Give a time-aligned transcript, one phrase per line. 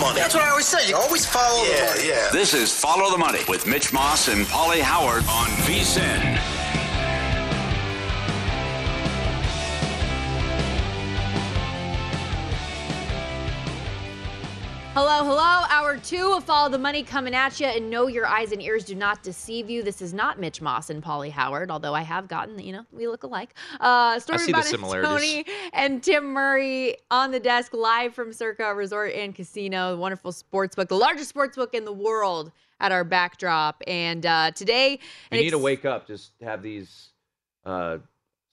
[0.00, 0.20] Money.
[0.20, 0.88] That's what I always say.
[0.88, 2.08] You always follow the Yeah, money.
[2.08, 2.28] yeah.
[2.32, 6.38] This is Follow the Money with Mitch Moss and Pauly Howard on VSIN.
[14.92, 15.64] Hello, hello.
[15.70, 17.66] Hour two of Follow the Money coming at you.
[17.66, 19.84] And no, your eyes and ears do not deceive you.
[19.84, 23.06] This is not Mitch Moss and Pauly Howard, although I have gotten, you know, we
[23.06, 23.54] look alike.
[23.78, 29.92] Uh, Stormy Buonantony and Tim Murray on the desk live from Circa Resort and Casino,
[29.92, 33.84] the wonderful sports book, the largest sports book in the world at our backdrop.
[33.86, 34.98] And uh, today,
[35.30, 36.08] You need to wake up.
[36.08, 37.10] Just have these
[37.64, 37.98] uh,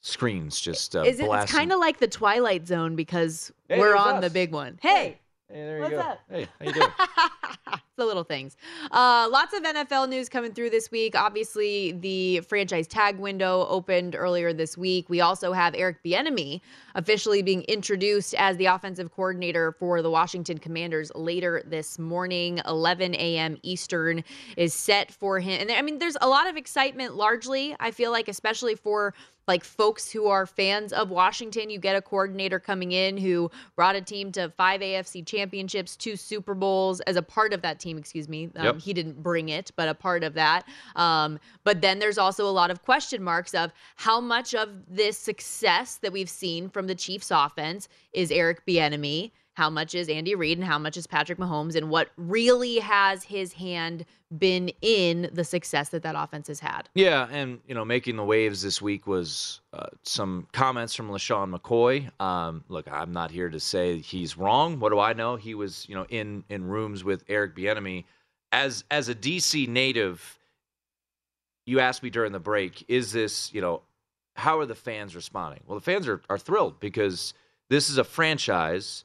[0.02, 3.96] screens just uh, Is it, it's kind of like the Twilight Zone because Hey, we're
[3.96, 4.78] on the big one.
[4.80, 5.18] Hey,
[5.50, 6.00] Hey, there you What's go.
[6.00, 6.20] up?
[6.30, 6.88] Hey, how you doing?
[7.96, 8.54] the little things.
[8.90, 11.18] Uh, lots of NFL news coming through this week.
[11.18, 15.08] Obviously, the franchise tag window opened earlier this week.
[15.08, 16.60] We also have Eric Bieniemy
[16.94, 22.60] officially being introduced as the offensive coordinator for the Washington Commanders later this morning.
[22.66, 23.56] 11 a.m.
[23.62, 24.24] Eastern
[24.58, 25.62] is set for him.
[25.62, 27.14] And I mean, there's a lot of excitement.
[27.14, 29.14] Largely, I feel like, especially for
[29.48, 31.70] like folks who are fans of Washington.
[31.70, 36.16] You get a coordinator coming in who brought a team to five AFC championships, two
[36.16, 38.50] Super Bowls as a part of that team, excuse me.
[38.54, 38.80] Um, Yep.
[38.80, 40.68] He didn't bring it, but a part of that.
[40.94, 45.16] Um, but then there's also a lot of question marks of how much of this
[45.16, 49.30] success that we've seen from the Chiefs offense is Eric Bieniemy.
[49.58, 53.24] How much is Andy Reid and how much is Patrick Mahomes, and what really has
[53.24, 54.04] his hand
[54.38, 56.88] been in the success that that offense has had?
[56.94, 61.52] Yeah, and you know, making the waves this week was uh, some comments from LeSean
[61.52, 62.08] McCoy.
[62.22, 64.78] Um, look, I'm not here to say he's wrong.
[64.78, 65.34] What do I know?
[65.34, 68.04] He was, you know, in in rooms with Eric Bieniemy.
[68.52, 70.38] As as a DC native,
[71.66, 73.82] you asked me during the break, is this, you know,
[74.36, 75.64] how are the fans responding?
[75.66, 77.34] Well, the fans are are thrilled because
[77.70, 79.04] this is a franchise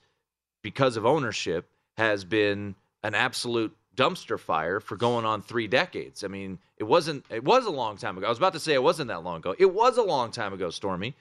[0.63, 6.23] because of ownership has been an absolute dumpster fire for going on three decades.
[6.23, 8.25] I mean, it wasn't it was a long time ago.
[8.25, 9.55] I was about to say it wasn't that long ago.
[9.59, 11.15] It was a long time ago, Stormy.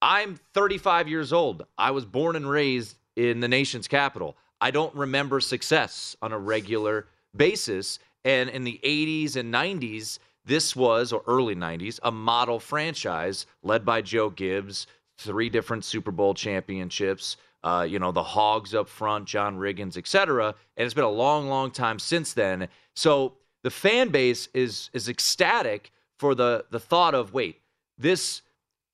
[0.00, 1.64] I'm 35 years old.
[1.78, 4.36] I was born and raised in the nation's capital.
[4.60, 7.06] I don't remember success on a regular
[7.36, 7.98] basis.
[8.24, 13.84] And in the 80s and 90s, this was, or early 90s, a model franchise led
[13.84, 14.86] by Joe Gibbs,
[15.18, 20.06] three different Super Bowl championships, uh, you know, the Hogs up front, John Riggins, et
[20.06, 20.54] cetera.
[20.76, 22.68] And it's been a long, long time since then.
[22.94, 27.60] So the fan base is is ecstatic for the the thought of wait,
[27.98, 28.42] this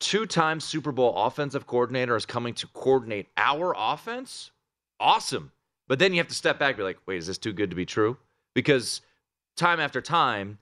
[0.00, 4.52] two-time Super Bowl offensive coordinator is coming to coordinate our offense.
[5.00, 5.50] Awesome.
[5.88, 7.70] But then you have to step back and be like, wait, is this too good
[7.70, 8.16] to be true?
[8.54, 9.00] Because
[9.56, 10.58] time after time,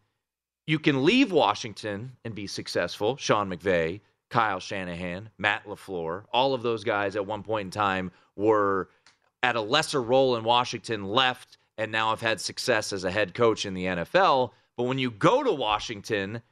[0.67, 3.17] you can leave Washington and be successful.
[3.17, 8.11] Sean McVay, Kyle Shanahan, Matt LaFleur, all of those guys at one point in time
[8.34, 8.88] were
[9.43, 13.34] at a lesser role in Washington left and now have had success as a head
[13.34, 14.50] coach in the NFL.
[14.76, 16.43] But when you go to Washington,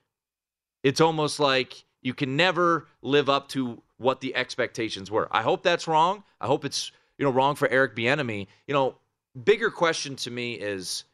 [0.82, 5.28] it's almost like you can never live up to what the expectations were.
[5.30, 6.22] I hope that's wrong.
[6.40, 8.46] I hope it's you know wrong for Eric Bieniemy.
[8.66, 8.96] You know,
[9.44, 11.04] bigger question to me is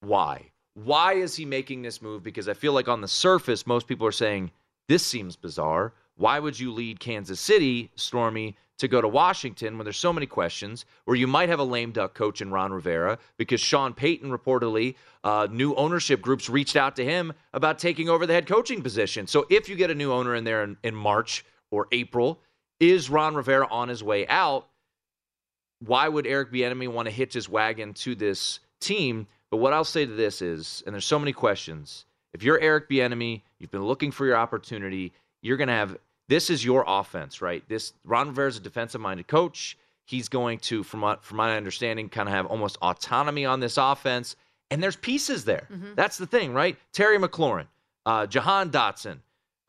[0.00, 0.50] why?
[0.74, 2.22] Why is he making this move?
[2.22, 4.50] Because I feel like on the surface, most people are saying
[4.88, 5.94] this seems bizarre.
[6.16, 10.26] Why would you lead Kansas City, Stormy, to go to Washington when there's so many
[10.26, 14.30] questions, where you might have a lame duck coach in Ron Rivera because Sean Payton
[14.30, 18.82] reportedly, uh, new ownership groups reached out to him about taking over the head coaching
[18.82, 19.28] position.
[19.28, 22.40] So if you get a new owner in there in, in March or April,
[22.80, 24.66] is Ron Rivera on his way out?
[25.78, 29.28] Why would Eric Bieniemy want to hitch his wagon to this team?
[29.50, 32.04] But what I'll say to this is, and there's so many questions.
[32.34, 35.12] If you're Eric Bieniemy, you've been looking for your opportunity.
[35.42, 35.96] You're going to have
[36.28, 37.62] this is your offense, right?
[37.68, 39.76] This Ron Rivera is a defensive-minded coach.
[40.04, 43.76] He's going to, from my, from my understanding, kind of have almost autonomy on this
[43.76, 44.36] offense.
[44.70, 45.68] And there's pieces there.
[45.70, 45.94] Mm-hmm.
[45.94, 46.76] That's the thing, right?
[46.92, 47.66] Terry McLaurin,
[48.06, 49.18] uh, Jahan Dotson,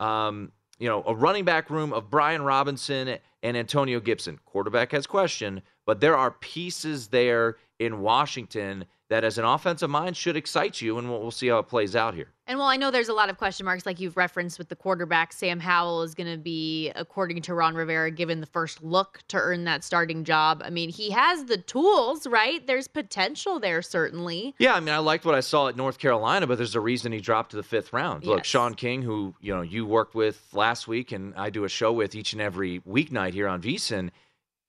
[0.00, 4.40] um, you know, a running back room of Brian Robinson and Antonio Gibson.
[4.46, 10.16] Quarterback has question, but there are pieces there in Washington that as an offensive mind
[10.16, 12.32] should excite you, and we'll, we'll, see how it plays out here.
[12.48, 14.74] And well, I know there's a lot of question marks, like you've referenced with the
[14.74, 15.32] quarterback.
[15.32, 19.36] Sam Howell is going to be, according to Ron Rivera, given the first look to
[19.36, 20.62] earn that starting job.
[20.64, 22.66] I mean, he has the tools, right?
[22.66, 24.56] There's potential there, certainly.
[24.58, 27.12] Yeah, I mean, I liked what I saw at North Carolina, but there's a reason
[27.12, 28.24] he dropped to the fifth round.
[28.24, 28.28] Yes.
[28.28, 31.68] Look, Sean King, who you know you worked with last week, and I do a
[31.68, 34.10] show with each and every weeknight here on VSIN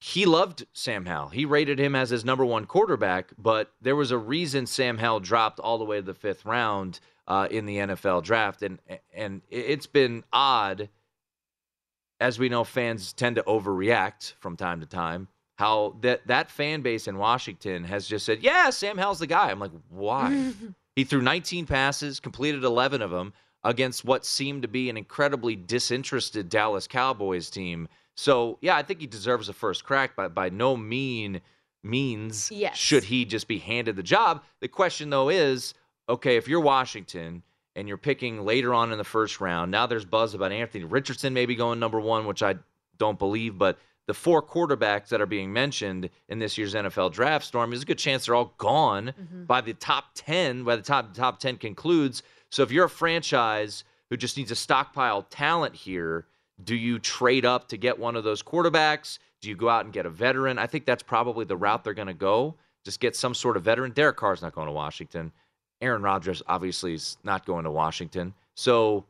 [0.05, 1.29] he loved Sam Howell.
[1.29, 5.21] He rated him as his number one quarterback, but there was a reason Sam Howell
[5.21, 8.77] dropped all the way to the fifth round uh, in the NFL draft, and
[9.15, 10.89] and it's been odd.
[12.21, 15.27] As we know, fans tend to overreact from time to time.
[15.55, 19.49] How that that fan base in Washington has just said, "Yeah, Sam Howell's the guy."
[19.49, 20.53] I'm like, why?
[20.95, 25.55] he threw 19 passes, completed 11 of them against what seemed to be an incredibly
[25.55, 30.49] disinterested Dallas Cowboys team so yeah, I think he deserves a first crack, but by
[30.49, 31.41] no mean
[31.83, 32.75] means yes.
[32.75, 34.43] should he just be handed the job.
[34.59, 35.73] The question though is,
[36.09, 37.43] okay, if you're Washington
[37.75, 41.33] and you're picking later on in the first round, now there's buzz about Anthony Richardson
[41.33, 42.55] maybe going number one, which I
[42.97, 43.77] don't believe, but
[44.07, 47.85] the four quarterbacks that are being mentioned in this year's NFL draft storm, there's a
[47.85, 49.45] good chance they're all gone mm-hmm.
[49.45, 52.23] by the top 10, by the top top 10 concludes.
[52.51, 56.27] So if you're a franchise who just needs a stockpile talent here,
[56.63, 59.19] do you trade up to get one of those quarterbacks?
[59.41, 60.57] Do you go out and get a veteran?
[60.57, 62.55] I think that's probably the route they're going to go.
[62.83, 63.91] Just get some sort of veteran.
[63.91, 65.31] Derek Carr's not going to Washington.
[65.81, 68.33] Aaron Rodgers obviously is not going to Washington.
[68.55, 69.05] So,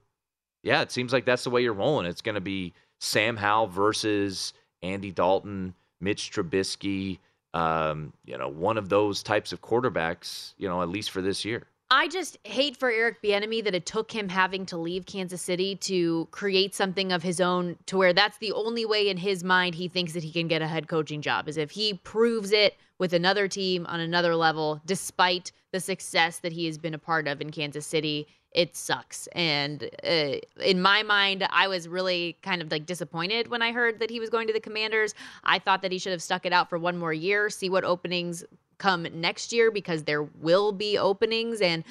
[0.64, 2.06] yeah, it seems like that's the way you're rolling.
[2.06, 7.20] It's going to be Sam Howell versus Andy Dalton, Mitch Trubisky,
[7.54, 11.46] um, you know, one of those types of quarterbacks, you know, at least for this
[11.46, 11.68] year.
[11.92, 15.76] I just hate for Eric Bieniemy that it took him having to leave Kansas City
[15.78, 19.76] to create something of his own to where that's the only way in his mind
[19.76, 22.76] he thinks that he can get a head coaching job is if he proves it
[22.98, 27.28] with another team on another level despite the success that he has been a part
[27.28, 29.28] of in Kansas City it sucks.
[29.34, 34.00] And uh, in my mind I was really kind of like disappointed when I heard
[34.00, 35.14] that he was going to the Commanders.
[35.44, 37.84] I thought that he should have stuck it out for one more year see what
[37.84, 38.44] openings
[38.78, 41.84] come next year because there will be openings and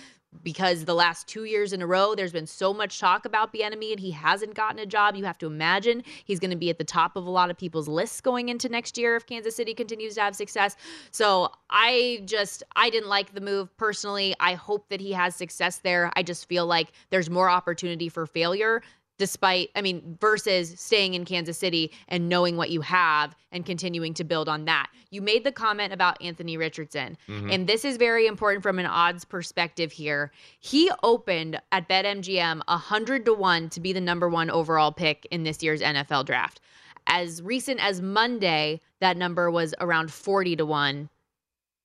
[0.43, 3.93] because the last two years in a row, there's been so much talk about Bieniemy
[3.93, 5.15] and he hasn't gotten a job.
[5.15, 7.57] You have to imagine he's going to be at the top of a lot of
[7.57, 10.77] people's lists going into next year if Kansas City continues to have success.
[11.11, 14.35] So I just I didn't like the move personally.
[14.41, 16.11] I hope that he has success there.
[16.17, 18.83] I just feel like there's more opportunity for failure
[19.19, 24.15] despite I mean versus staying in Kansas City and knowing what you have and continuing
[24.15, 24.91] to build on that.
[25.11, 27.51] You made the comment about Anthony Richardson mm-hmm.
[27.51, 30.33] and this is very important from an odds perspective here.
[30.59, 35.45] He opened at BetMGM 100 to 1 to be the number 1 overall pick in
[35.45, 36.61] this year's NFL draft.
[37.07, 41.11] As recent as Monday, that number was around 40 to 1.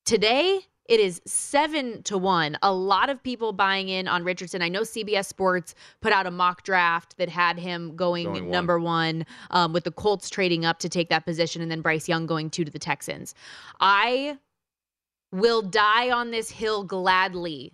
[0.05, 2.57] Today, it is seven to one.
[2.63, 4.63] A lot of people buying in on Richardson.
[4.63, 8.79] I know CBS Sports put out a mock draft that had him going, going number
[8.79, 12.25] one, um, with the Colts trading up to take that position, and then Bryce Young
[12.25, 13.35] going two to the Texans.
[13.79, 14.39] I
[15.31, 17.71] will die on this hill gladly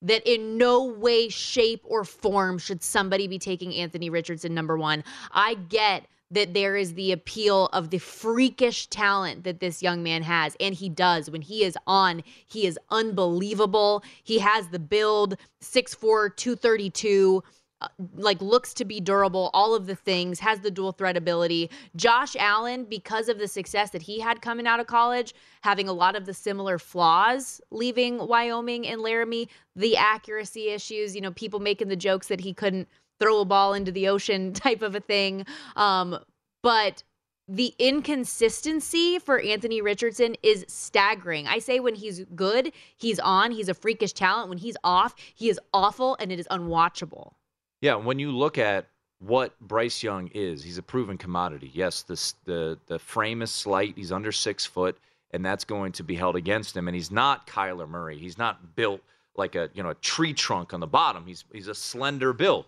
[0.00, 5.04] that in no way, shape, or form should somebody be taking Anthony Richardson number one.
[5.32, 10.22] I get that there is the appeal of the freakish talent that this young man
[10.22, 10.56] has.
[10.58, 11.30] And he does.
[11.30, 14.02] When he is on, he is unbelievable.
[14.22, 17.42] He has the build 6'4, 232
[17.82, 21.70] uh, like looks to be durable, all of the things, has the dual threat ability.
[21.94, 25.92] Josh Allen, because of the success that he had coming out of college, having a
[25.92, 31.60] lot of the similar flaws leaving Wyoming and Laramie, the accuracy issues, you know, people
[31.60, 32.88] making the jokes that he couldn't
[33.20, 35.46] throw a ball into the ocean type of a thing.
[35.76, 36.18] Um,
[36.62, 37.02] but
[37.48, 41.46] the inconsistency for Anthony Richardson is staggering.
[41.46, 44.48] I say when he's good, he's on, he's a freakish talent.
[44.48, 47.34] When he's off, he is awful and it is unwatchable.
[47.80, 48.86] Yeah, when you look at
[49.20, 51.70] what Bryce Young is, he's a proven commodity.
[51.72, 53.94] Yes, the the the frame is slight.
[53.96, 54.98] He's under six foot,
[55.30, 56.88] and that's going to be held against him.
[56.88, 58.18] And he's not Kyler Murray.
[58.18, 59.02] He's not built
[59.36, 61.24] like a you know a tree trunk on the bottom.
[61.26, 62.66] He's he's a slender build.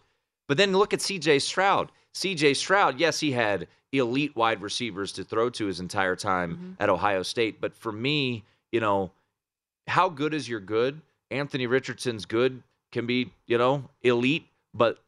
[0.48, 1.38] But then look at C.J.
[1.40, 1.92] Stroud.
[2.14, 2.54] C.J.
[2.54, 6.72] Stroud, yes, he had elite wide receivers to throw to his entire time mm-hmm.
[6.80, 7.60] at Ohio State.
[7.60, 9.12] But for me, you know,
[9.86, 11.00] how good is your good?
[11.30, 12.62] Anthony Richardson's good
[12.92, 14.98] can be, you know, elite, but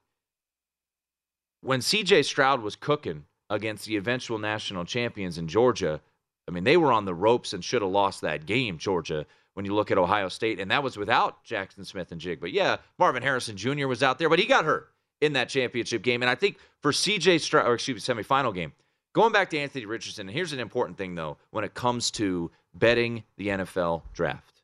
[1.63, 6.01] when CJ Stroud was cooking against the eventual national champions in Georgia,
[6.47, 9.65] I mean, they were on the ropes and should have lost that game, Georgia, when
[9.65, 10.61] you look at Ohio State.
[10.61, 12.41] And that was without Jackson Smith-Njigba.
[12.41, 13.87] But yeah, Marvin Harrison Jr.
[13.87, 16.23] was out there, but he got hurt in that championship game.
[16.23, 18.73] And I think for CJ Stroud, or excuse me, semifinal game,
[19.13, 23.25] going back to Anthony Richardson, here's an important thing, though, when it comes to betting
[23.37, 24.63] the NFL draft.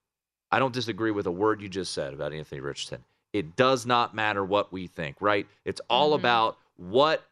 [0.50, 3.04] I don't disagree with a word you just said about Anthony Richardson.
[3.32, 5.46] It does not matter what we think, right?
[5.64, 6.20] It's all mm-hmm.
[6.20, 7.24] about what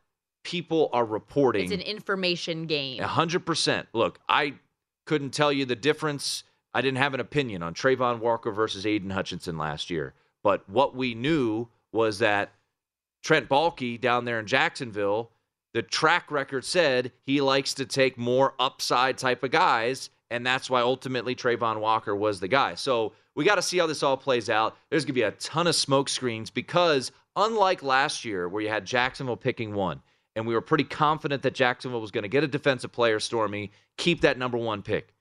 [0.43, 1.65] people are reporting.
[1.65, 3.03] It's an information game.
[3.03, 3.87] 100%.
[3.93, 4.55] Look, I
[5.07, 6.45] couldn't tell you the difference.
[6.75, 10.13] I didn't have an opinion on Travon Walker versus Aidan Hutchinson last year.
[10.43, 12.53] But what we knew was that
[13.25, 15.31] Trent Baalke down there in Jacksonville,
[15.73, 20.11] the track record said he likes to take more upside type of guys.
[20.31, 22.75] And that's why ultimately Travon Walker was the guy.
[22.75, 24.77] So we got to see how this all plays out.
[24.91, 28.69] There's going to be a ton of smoke screens because unlike last year where you
[28.69, 30.01] had Jacksonville picking one,
[30.37, 33.71] and we were pretty confident that Jacksonville was going to get a defensive player, Stormy,
[33.97, 35.15] keep that number one pick.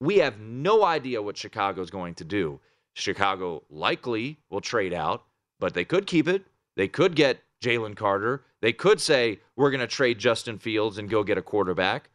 [0.00, 2.60] We have no idea what Chicago's going to do.
[2.94, 5.24] Chicago likely will trade out,
[5.58, 6.44] but they could keep it.
[6.76, 8.44] They could get Jalen Carter.
[8.60, 12.10] They could say, we're going to trade Justin Fields and go get a quarterback.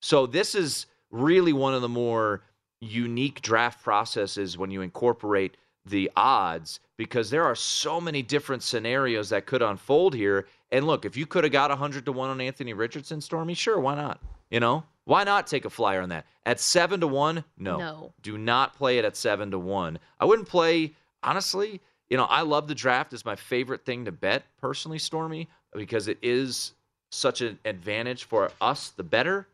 [0.00, 2.42] So this is really one of the more
[2.80, 9.30] unique draft processes when you incorporate the odds because there are so many different scenarios
[9.30, 10.46] that could unfold here.
[10.72, 13.78] And look, if you could have got 100 to 1 on Anthony Richardson, Stormy, sure,
[13.78, 14.20] why not?
[14.50, 16.26] You know, why not take a flyer on that?
[16.44, 17.78] At 7 to 1, no.
[17.78, 18.12] No.
[18.22, 19.98] Do not play it at 7 to 1.
[20.20, 23.12] I wouldn't play, honestly, you know, I love the draft.
[23.12, 26.74] It's my favorite thing to bet, personally, Stormy, because it is
[27.10, 29.46] such an advantage for us, the better.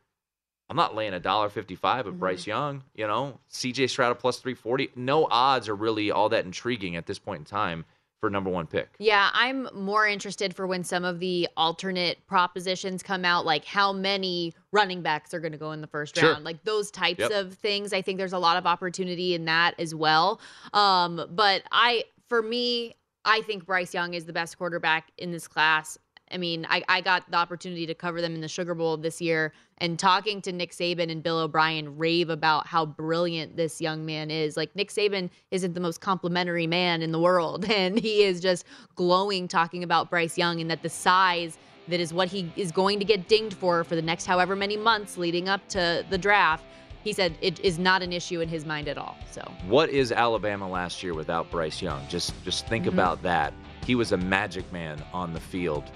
[0.68, 2.20] I'm not laying a dollar fifty-five of mm-hmm.
[2.20, 2.82] Bryce Young.
[2.94, 4.90] You know, CJ Stroud plus three forty.
[4.96, 7.84] No odds are really all that intriguing at this point in time
[8.22, 8.88] for number one pick.
[9.00, 13.92] Yeah, I'm more interested for when some of the alternate propositions come out, like how
[13.92, 16.32] many running backs are going to go in the first sure.
[16.32, 17.32] round, like those types yep.
[17.32, 17.92] of things.
[17.92, 20.40] I think there's a lot of opportunity in that as well.
[20.72, 22.96] Um, but I, for me,
[23.26, 25.98] I think Bryce Young is the best quarterback in this class.
[26.30, 29.20] I mean, I, I got the opportunity to cover them in the Sugar Bowl this
[29.20, 34.06] year and talking to Nick Saban and Bill O'Brien rave about how brilliant this young
[34.06, 34.56] man is.
[34.56, 38.64] Like, Nick Saban isn't the most complimentary man in the world, and he is just
[38.94, 41.58] glowing talking about Bryce Young and that the size
[41.88, 44.78] that is what he is going to get dinged for for the next however many
[44.78, 46.64] months leading up to the draft.
[47.02, 49.16] He said it is not an issue in his mind at all.
[49.30, 52.06] So, what is Alabama last year without Bryce Young?
[52.08, 52.94] Just just think mm-hmm.
[52.94, 53.52] about that.
[53.84, 55.90] He was a magic man on the field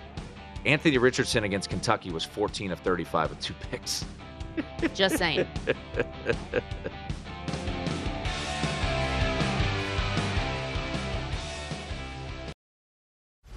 [0.67, 4.05] Anthony Richardson against Kentucky was 14 of 35 with two picks.
[4.95, 5.47] Just saying.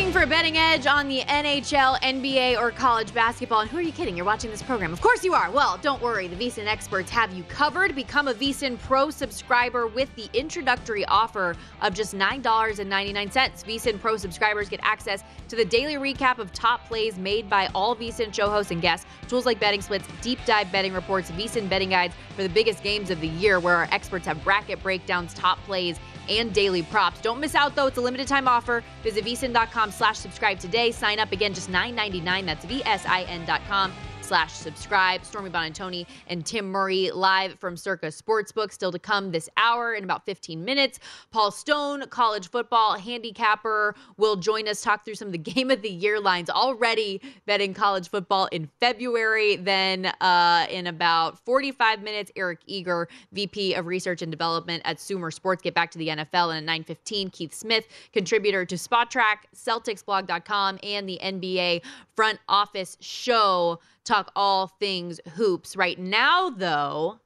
[0.00, 3.82] Looking for a betting edge on the NHL, NBA, or college basketball, and who are
[3.82, 4.16] you kidding?
[4.16, 4.94] You're watching this program.
[4.94, 5.50] Of course you are.
[5.50, 6.26] Well, don't worry.
[6.26, 7.94] The VSIN experts have you covered.
[7.94, 13.30] Become a VSIN Pro subscriber with the introductory offer of just $9.99.
[13.30, 17.94] VSIN Pro subscribers get access to the daily recap of top plays made by all
[17.94, 21.90] VSIN show hosts and guests, tools like betting splits, deep dive betting reports, VSIN betting
[21.90, 25.58] guides for the biggest games of the year, where our experts have bracket breakdowns, top
[25.64, 27.20] plays, and daily props.
[27.20, 27.86] Don't miss out though.
[27.86, 28.82] It's a limited time offer.
[29.02, 30.90] Visit vsin.com slash subscribe today.
[30.90, 32.46] Sign up again, just $9.99.
[32.46, 33.92] That's VSIN.com
[34.30, 35.24] slash subscribe.
[35.24, 38.70] Stormy Buonantony and Tim Murray live from Circa Sportsbook.
[38.70, 41.00] Still to come this hour in about 15 minutes.
[41.32, 45.82] Paul Stone, college football handicapper, will join us talk through some of the game of
[45.82, 49.56] the year lines already betting college football in February.
[49.56, 55.32] Then uh, in about 45 minutes, Eric Eager, VP of Research and Development at Sumer
[55.32, 56.56] Sports, get back to the NFL.
[56.56, 61.82] And at 9:15, Keith Smith, contributor to Spotrac, CelticsBlog.com, and the NBA
[62.14, 65.76] Front Office Show talk all things hoops.
[65.76, 67.20] Right now, though,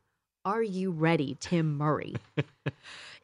[0.44, 2.14] are you ready, Tim Murray?
[2.36, 2.44] it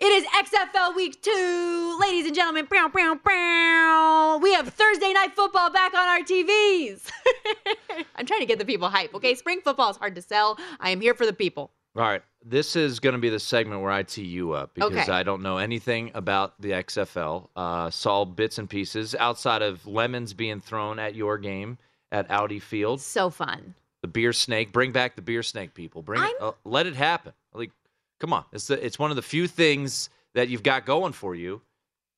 [0.01, 1.99] is XFL week two.
[2.01, 4.39] Ladies and gentlemen, brow, brow, brow.
[4.41, 7.11] we have Thursday night football back on our TVs.
[8.17, 9.35] I'm trying to get the people hype, okay?
[9.35, 10.59] Spring football is hard to sell.
[10.81, 11.71] I am here for the people.
[11.97, 12.23] All right.
[12.43, 15.13] This is going to be the segment where I tee you up because Okay.
[15.13, 17.49] I don't know anything about the XFL.
[17.55, 21.77] Uh, saw bits and pieces outside of lemons being thrown at your game
[22.13, 23.01] at Audi Field.
[23.01, 23.75] So fun.
[24.03, 24.73] The beer snake.
[24.73, 26.03] Bring back the beer snake, people.
[26.03, 26.33] Bring it.
[26.41, 27.33] Uh, let it happen.
[27.53, 27.71] Like,
[28.19, 28.45] come on.
[28.53, 31.61] It's the, it's one of the few things that you've got going for you.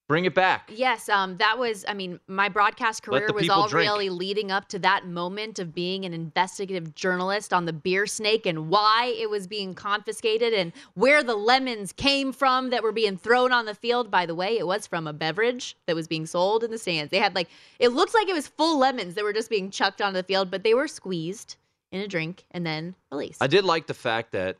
[0.09, 0.71] Bring it back.
[0.75, 1.85] Yes, um, that was.
[1.89, 3.89] I mean, my broadcast career was all drink.
[3.89, 8.45] really leading up to that moment of being an investigative journalist on the beer snake
[8.45, 13.17] and why it was being confiscated and where the lemons came from that were being
[13.17, 14.11] thrown on the field.
[14.11, 17.11] By the way, it was from a beverage that was being sold in the stands.
[17.11, 20.03] They had like it looked like it was full lemons that were just being chucked
[20.03, 21.57] onto the field, but they were squeezed
[21.93, 23.43] in a drink and then released.
[23.43, 24.57] I did like the fact that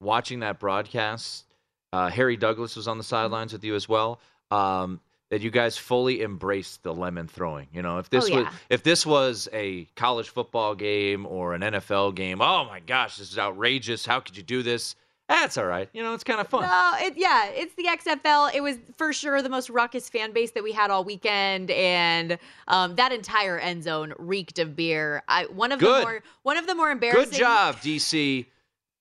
[0.00, 1.44] watching that broadcast,
[1.92, 4.20] uh, Harry Douglas was on the sidelines with you as well.
[4.50, 7.66] Um, that you guys fully embraced the lemon throwing.
[7.72, 11.62] You know, if this Oh, was if this was a college football game or an
[11.62, 14.06] NFL game, oh my gosh, this is outrageous.
[14.06, 14.94] How could you do this?
[15.28, 15.88] That's all right.
[15.92, 16.62] You know, it's kind of fun.
[16.62, 18.54] No, it, yeah, it's the XFL.
[18.54, 22.38] It was for sure the most ruckus fan base that we had all weekend, and
[22.68, 25.24] um, that entire end zone reeked of beer.
[25.26, 26.02] I one of Good.
[26.02, 27.30] the more one of the more embarrassing.
[27.30, 28.46] Good job, DC,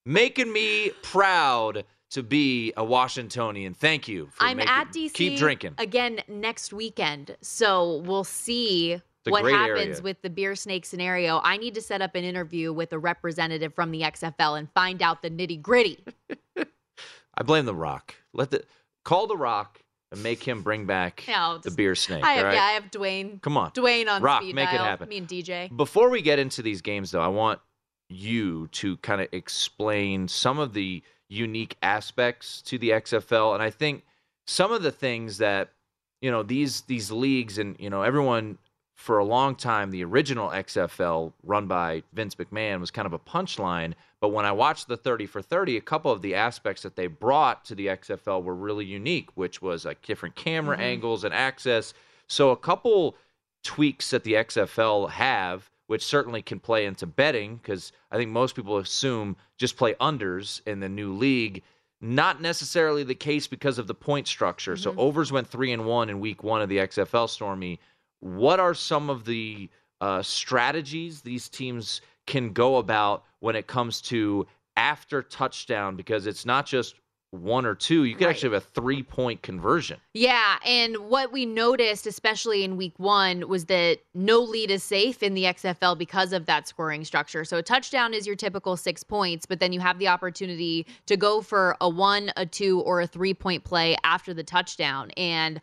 [0.07, 3.73] making me proud to be a Washingtonian.
[3.73, 4.27] Thank you.
[4.31, 5.13] For I'm making, at DC.
[5.13, 5.75] Keep drinking.
[5.77, 9.01] again next weekend, so we'll see.
[9.25, 10.01] what happens area.
[10.01, 11.41] with the beer snake scenario?
[11.43, 15.01] I need to set up an interview with a representative from the XFL and find
[15.01, 16.03] out the nitty gritty.
[17.37, 18.15] I blame the Rock.
[18.33, 18.63] Let the
[19.03, 22.23] call the Rock and make him bring back No, the beer snake.
[22.23, 22.53] I have, right?
[22.53, 23.41] yeah, I have Dwayne.
[23.41, 23.71] Come on.
[23.71, 25.09] Dwayne on Rock, speed make it happen.
[25.09, 25.75] Me and DJ.
[25.75, 27.59] Before we get into these games, though, I want
[28.07, 31.03] you to kind of explain some of the
[31.35, 34.03] unique aspects to the XFL, and I think
[34.45, 35.69] some of the things that
[36.21, 38.57] you know these these leagues and you know everyone
[38.95, 43.19] for a long time the original XFL run by Vince McMahon was kind of a
[43.19, 43.93] punchline.
[44.21, 47.07] But when I watched the 30 for 30 a couple of the aspects that they
[47.07, 50.85] brought to the XFL were really unique which was like different camera mm-hmm.
[50.85, 51.93] angles and access.
[52.27, 53.17] So a couple
[53.63, 58.55] tweaks that the XFL have which certainly can play into betting because I think most
[58.55, 61.63] people assume just play unders in the new league
[62.01, 64.75] not necessarily the case because of the point structure.
[64.75, 64.97] So Mhm.
[64.97, 67.79] overs went three and one in week one of the XFL Stormy.
[68.19, 69.69] What are some of the
[70.01, 74.45] uh, strategies these teams can go about when it comes to
[74.75, 75.95] after touchdown?
[75.95, 76.95] Because it's not just
[77.41, 78.03] one or two.
[78.03, 78.31] You could Right.
[78.31, 79.99] actually have a three point conversion.
[80.13, 85.21] Yeah, and what we noticed, especially in week one, was that no lead is safe
[85.21, 87.45] in the XFL because of that scoring structure.
[87.45, 91.15] So a touchdown is your typical six points, but then you have the opportunity to
[91.17, 95.11] go for a one, a two, or a three point play after the touchdown.
[95.17, 95.61] And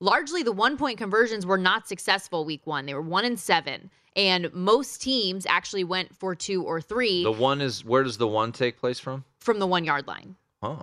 [0.00, 2.86] largely the one point conversions were not successful week one.
[2.86, 3.90] They were one and seven.
[4.14, 8.26] And most teams actually went for two or three The one is where does the
[8.26, 9.24] one take place from?
[9.38, 10.36] from the one yard line.
[10.62, 10.82] Oh,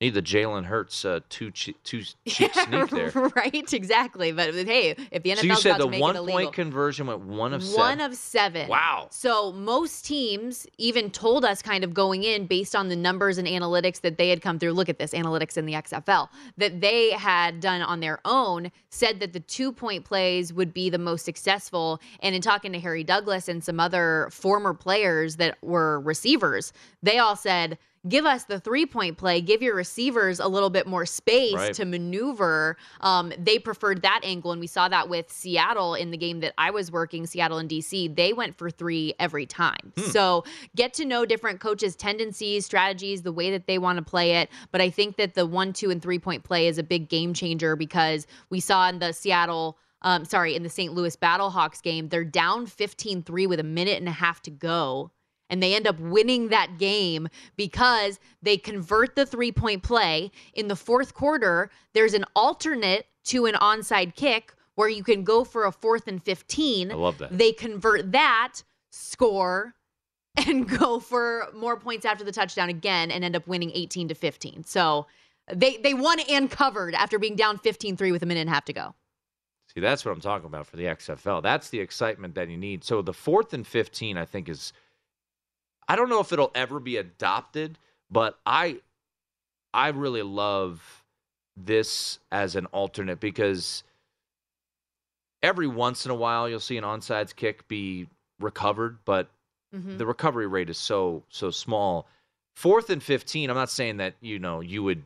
[0.00, 3.10] need the Jalen Hurts uh, two che- two cheap sneak there.
[3.36, 4.32] right, exactly.
[4.32, 7.62] But hey, if the NFL's So you said the one point conversion went one of
[7.62, 7.80] seven.
[7.80, 8.68] One of seven.
[8.68, 9.08] Wow.
[9.10, 13.48] So most teams even told us kind of going in based on the numbers and
[13.48, 14.72] analytics that they had come through.
[14.72, 16.28] Look at this analytics in the XFL
[16.58, 20.90] that they had done on their own said that the two point plays would be
[20.90, 22.00] the most successful.
[22.20, 27.18] And in talking to Harry Douglas and some other former players that were receivers, they
[27.18, 31.06] all said, Give us the three point play, give your receivers a little bit more
[31.06, 31.74] space Right.
[31.74, 32.76] to maneuver.
[33.00, 34.52] Um, they preferred that angle.
[34.52, 37.68] And we saw that with Seattle in the game that I was working, Seattle and
[37.68, 38.14] DC.
[38.14, 39.92] They went for three every time.
[40.10, 44.36] So get to know different coaches' tendencies, strategies, the way that they want to play
[44.36, 44.50] it.
[44.72, 47.34] But I think that the one, two, and three point play is a big game
[47.34, 49.78] changer because we saw in the Seattle.
[50.02, 50.92] Um, sorry, in the St.
[50.92, 55.10] Louis Battlehawks game, they're down 15 3 with a minute and a half to go
[55.50, 60.30] and they end up winning that game because they convert the three point play.
[60.54, 65.44] In the fourth quarter, there's an alternate to an onside kick where you can go
[65.44, 66.92] for a fourth and 15.
[66.92, 67.36] I love that.
[67.36, 69.74] They convert that, score,
[70.46, 74.14] and go for more points after the touchdown again and end up winning 18 to
[74.14, 74.64] 15.
[74.64, 75.06] So
[75.52, 78.52] they, they won and covered after being down 15 3 with a minute and a
[78.52, 78.94] half to go.
[79.74, 81.42] See, that's what I'm talking about for the XFL.
[81.42, 82.84] That's the excitement that you need.
[82.84, 84.72] So the fourth and 15, I think, is.
[85.88, 87.78] I don't know if it'll ever be adopted,
[88.10, 88.78] but I,
[89.72, 91.04] I really love
[91.56, 93.82] this as an alternate because
[95.42, 98.06] every once in a while you'll see an onside kick be
[98.40, 99.28] recovered, but
[99.74, 99.98] Mhm.
[99.98, 102.06] the recovery rate is so so small.
[102.56, 103.50] Fourth and fifteen.
[103.50, 105.02] I'm not saying that you know you would.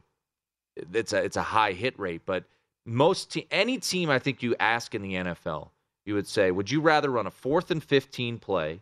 [0.92, 2.44] It's a it's a high hit rate, but
[2.86, 5.70] most te- any team I think you ask in the NFL,
[6.06, 8.80] you would say, would you rather run a fourth and fifteen play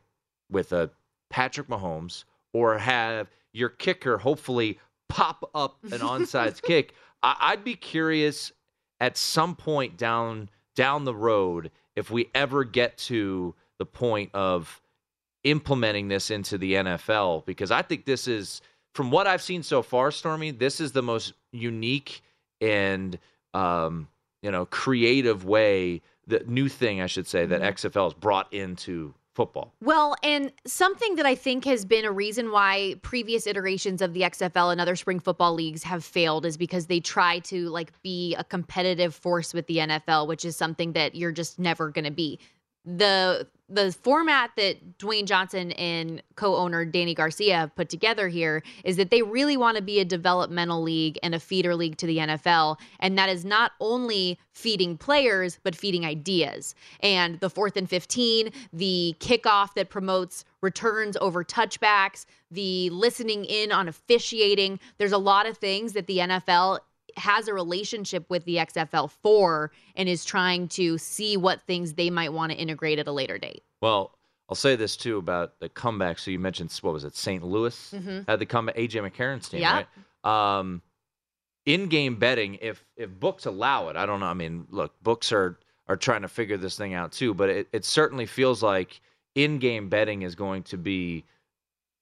[0.51, 0.91] with a
[1.31, 6.95] Patrick Mahomes or have your kicker hopefully pop up an onside kick?
[7.23, 8.53] I, I'd be curious
[9.01, 14.81] at some point down down the road if we ever get to the point of
[15.45, 18.61] implementing this into the NFL because I think this is
[18.95, 22.23] from what I've seen so far Stormy this is the most unique
[22.61, 23.19] and
[23.55, 24.09] um,
[24.43, 29.15] you know creative way the new thing I should say that XFL has brought into
[29.39, 29.73] football.
[29.81, 34.23] Well, and something that I think has been a reason why previous iterations of the
[34.23, 38.35] XFL and other spring football leagues have failed is because they try to like be
[38.35, 42.11] a competitive force with the NFL, which is something that you're just never going to
[42.11, 42.41] be.
[42.85, 48.97] The the format that Dwayne Johnson and co-owner Dany Garcia have put together here is
[48.97, 52.19] that they really want to be a developmental league and a feeder league to the
[52.19, 56.75] NFL and that is not only feeding players but feeding ideas.
[57.01, 63.71] And the 4th and 15, the kickoff that promotes returns over touchbacks, the listening in
[63.71, 66.81] on officiating, there's a lot of things that the NFL
[67.19, 72.11] has a relationship with the XFL for and is trying to see what things they
[72.11, 73.63] might want to integrate at a later date.
[73.81, 74.17] Well,
[74.49, 76.19] I'll say this too about the comeback.
[76.19, 77.15] So you mentioned what was it?
[77.17, 77.43] St.
[77.45, 77.95] Louis
[78.27, 78.77] had the comeback.
[78.77, 79.85] AJ McCarron's team, Yeah.
[80.25, 80.59] right?
[80.59, 80.81] Um,
[81.67, 84.27] in-game betting, if if books allow it, I don't know.
[84.27, 87.69] I mean, look, books are are trying to figure this thing out too, but it,
[87.73, 89.01] it certainly feels like
[89.35, 91.25] in-game betting is going to be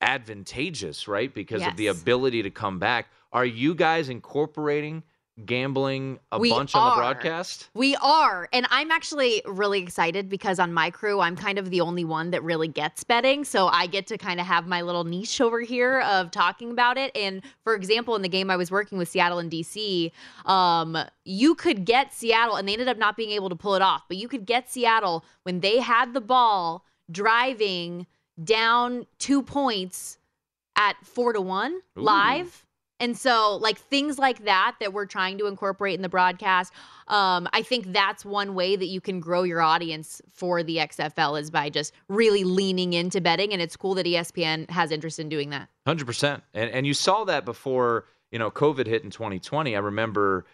[0.00, 1.32] advantageous, right?
[1.32, 3.06] Because of the ability to come back.
[3.36, 5.02] Are you guys incorporating
[5.44, 7.68] gambling a We bunch on the broadcast?
[7.74, 8.48] We are.
[8.50, 12.30] And I'm actually really excited because on my crew, I'm kind of the only one
[12.30, 13.44] that really gets betting.
[13.44, 16.96] So I get to kind of have my little niche over here of talking about
[16.96, 17.14] it.
[17.14, 20.10] And for example, in the game I was working with Seattle and DC,
[20.46, 20.96] um,
[21.26, 24.04] you could get Seattle, and they ended up not being able to pull it off,
[24.08, 28.06] but you could get Seattle when they had the ball driving
[28.42, 30.16] down two points
[30.74, 32.00] at four to one Ooh.
[32.00, 32.65] live.
[32.98, 36.72] And so, like things like that, that we're trying to incorporate in the broadcast,
[37.08, 41.40] um, I think that's one way that you can grow your audience for the XFL
[41.40, 43.52] is by just really leaning into betting.
[43.52, 45.68] And it's cool that ESPN has interest in doing that.
[45.86, 49.78] Hundred percent, and and you saw that before you know, COVID hit in 2020, I
[49.78, 50.46] remember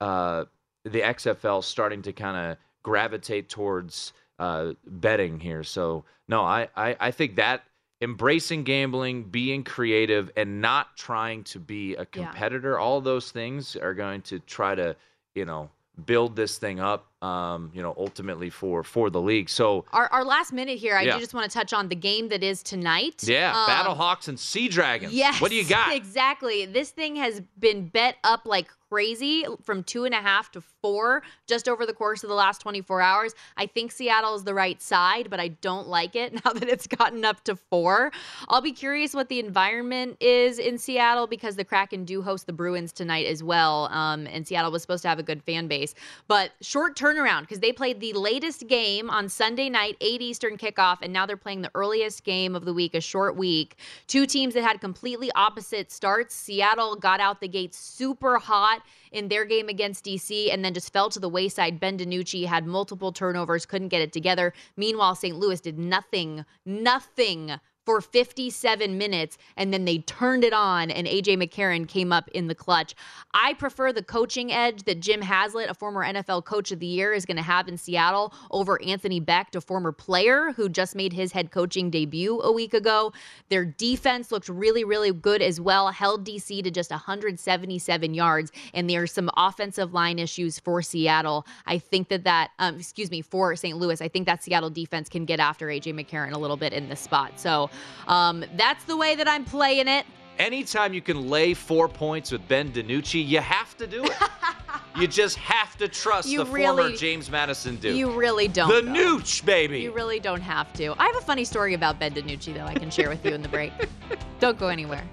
[0.00, 0.44] uh,
[0.84, 5.62] the XFL starting to kind of gravitate towards uh, betting here.
[5.62, 7.64] So no, I, I I think that
[8.02, 12.78] embracing gambling, being creative, and not trying to be a competitor, yeah.
[12.82, 14.96] all those things are going to try to,
[15.34, 15.70] you know,
[16.04, 19.48] build this thing up um, you know, ultimately for for the league.
[19.48, 21.14] So our, our last minute here, I yeah.
[21.14, 23.22] do just want to touch on the game that is tonight.
[23.22, 25.12] Yeah, um, Battlehawks and Sea Dragons.
[25.12, 25.94] Yes, what do you got?
[25.94, 26.66] Exactly.
[26.66, 31.22] This thing has been bet up like crazy from two and a half to four
[31.46, 33.34] just over the course of the last 24 hours.
[33.56, 36.86] I think Seattle is the right side, but I don't like it now that it's
[36.86, 38.12] gotten up to four.
[38.48, 42.52] I'll be curious what the environment is in Seattle because the Kraken do host the
[42.52, 43.88] Bruins tonight as well.
[43.92, 45.94] Um, and Seattle was supposed to have a good fan base.
[46.28, 50.98] But short turnaround because they played the latest game on Sunday night, 8 Eastern kickoff,
[51.02, 53.76] and now they're playing the earliest game of the week, a short week.
[54.06, 56.34] Two teams that had completely opposite starts.
[56.34, 60.92] Seattle got out the gate super hot in their game against DC and then just
[60.92, 61.78] fell to the wayside.
[61.78, 64.52] Ben DiNucci had multiple turnovers, couldn't get it together.
[64.76, 65.36] Meanwhile, St.
[65.36, 67.52] Louis did nothing, nothing
[67.84, 72.46] for 57 minutes and then they turned it on and AJ McCarron came up in
[72.46, 72.94] the clutch.
[73.34, 77.12] I prefer the coaching edge that Jim Haslett, a former NFL coach of the year,
[77.12, 81.12] is going to have in Seattle over Anthony Becht, a former player who just made
[81.12, 83.12] his head coaching debut a week ago.
[83.48, 88.52] Their defense looked really, really good as well, held DC to just 177 yards.
[88.74, 91.46] And there are some offensive line issues for Seattle.
[91.66, 93.76] I think that that, um, excuse me, for St.
[93.76, 96.88] Louis, I think that Seattle defense can get after AJ McCarron a little bit in
[96.88, 97.40] this spot.
[97.40, 97.70] So,
[98.06, 100.06] um, that's the way that I'm playing it.
[100.38, 104.12] Anytime you can lay four points with Ben DiNucci, you have to do it.
[104.96, 107.96] you just have to trust you the really, former James Madison dude.
[107.96, 108.68] You really don't.
[108.68, 109.18] The though.
[109.18, 109.80] Nooch, baby.
[109.80, 110.94] You really don't have to.
[110.98, 113.42] I have a funny story about Ben DiNucci, though, I can share with you in
[113.42, 113.72] the break.
[114.40, 115.04] don't go anywhere.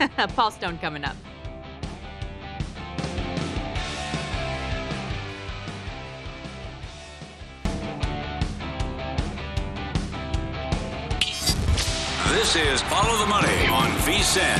[0.34, 1.16] Paul Stone coming up.
[12.30, 14.58] This is Follow the Money on VSIN.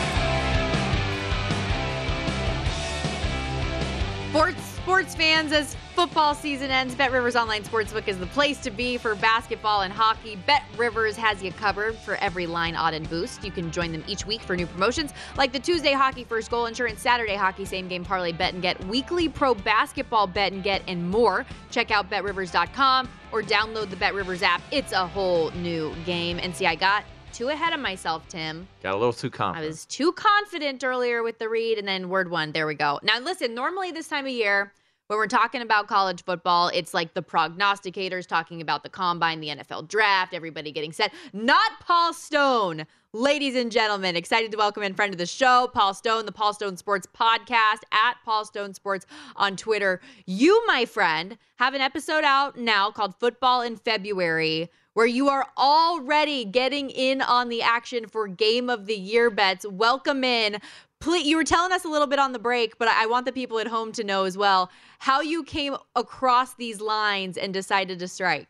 [4.30, 8.70] Sports, sports fans, as football season ends, Bet Rivers Online Sportsbook is the place to
[8.70, 10.36] be for basketball and hockey.
[10.46, 13.44] Bet Rivers has you covered for every line, odd, and boost.
[13.44, 16.66] You can join them each week for new promotions like the Tuesday Hockey First Goal
[16.66, 20.82] Insurance, Saturday Hockey Same Game Parlay Bet and Get, Weekly Pro Basketball Bet and Get,
[20.88, 21.44] and more.
[21.70, 24.62] Check out BetRivers.com or download the Bet Rivers app.
[24.70, 26.38] It's a whole new game.
[26.38, 27.04] And see, I got
[27.38, 28.66] too ahead of myself, Tim.
[28.82, 29.64] Got a little too confident.
[29.64, 32.50] I was too confident earlier with the read, and then word one.
[32.50, 32.98] There we go.
[33.04, 34.72] Now, listen, normally this time of year,
[35.06, 39.50] when we're talking about college football, it's like the prognosticators talking about the combine, the
[39.50, 41.14] NFL draft, everybody getting set.
[41.32, 42.86] Not Paul Stone.
[43.12, 46.52] Ladies and gentlemen, excited to welcome in friend of the show, Paul Stone, the Paul
[46.52, 50.00] Stone Sports Podcast at Paul Stone Sports on Twitter.
[50.26, 55.46] You, my friend, have an episode out now called Football in February where you are
[55.56, 59.64] already getting in on the action for game of the year bets.
[59.64, 60.58] Welcome in.
[60.98, 63.30] Please, you were telling us a little bit on the break, but I want the
[63.30, 68.00] people at home to know as well how you came across these lines and decided
[68.00, 68.48] to strike.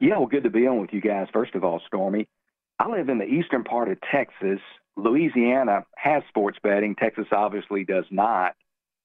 [0.00, 1.28] Yeah, well, good to be on with you guys.
[1.32, 2.26] First of all, Stormy,
[2.80, 4.58] I live in the eastern part of Texas.
[4.96, 6.96] Louisiana has sports betting.
[6.96, 8.56] Texas obviously does not.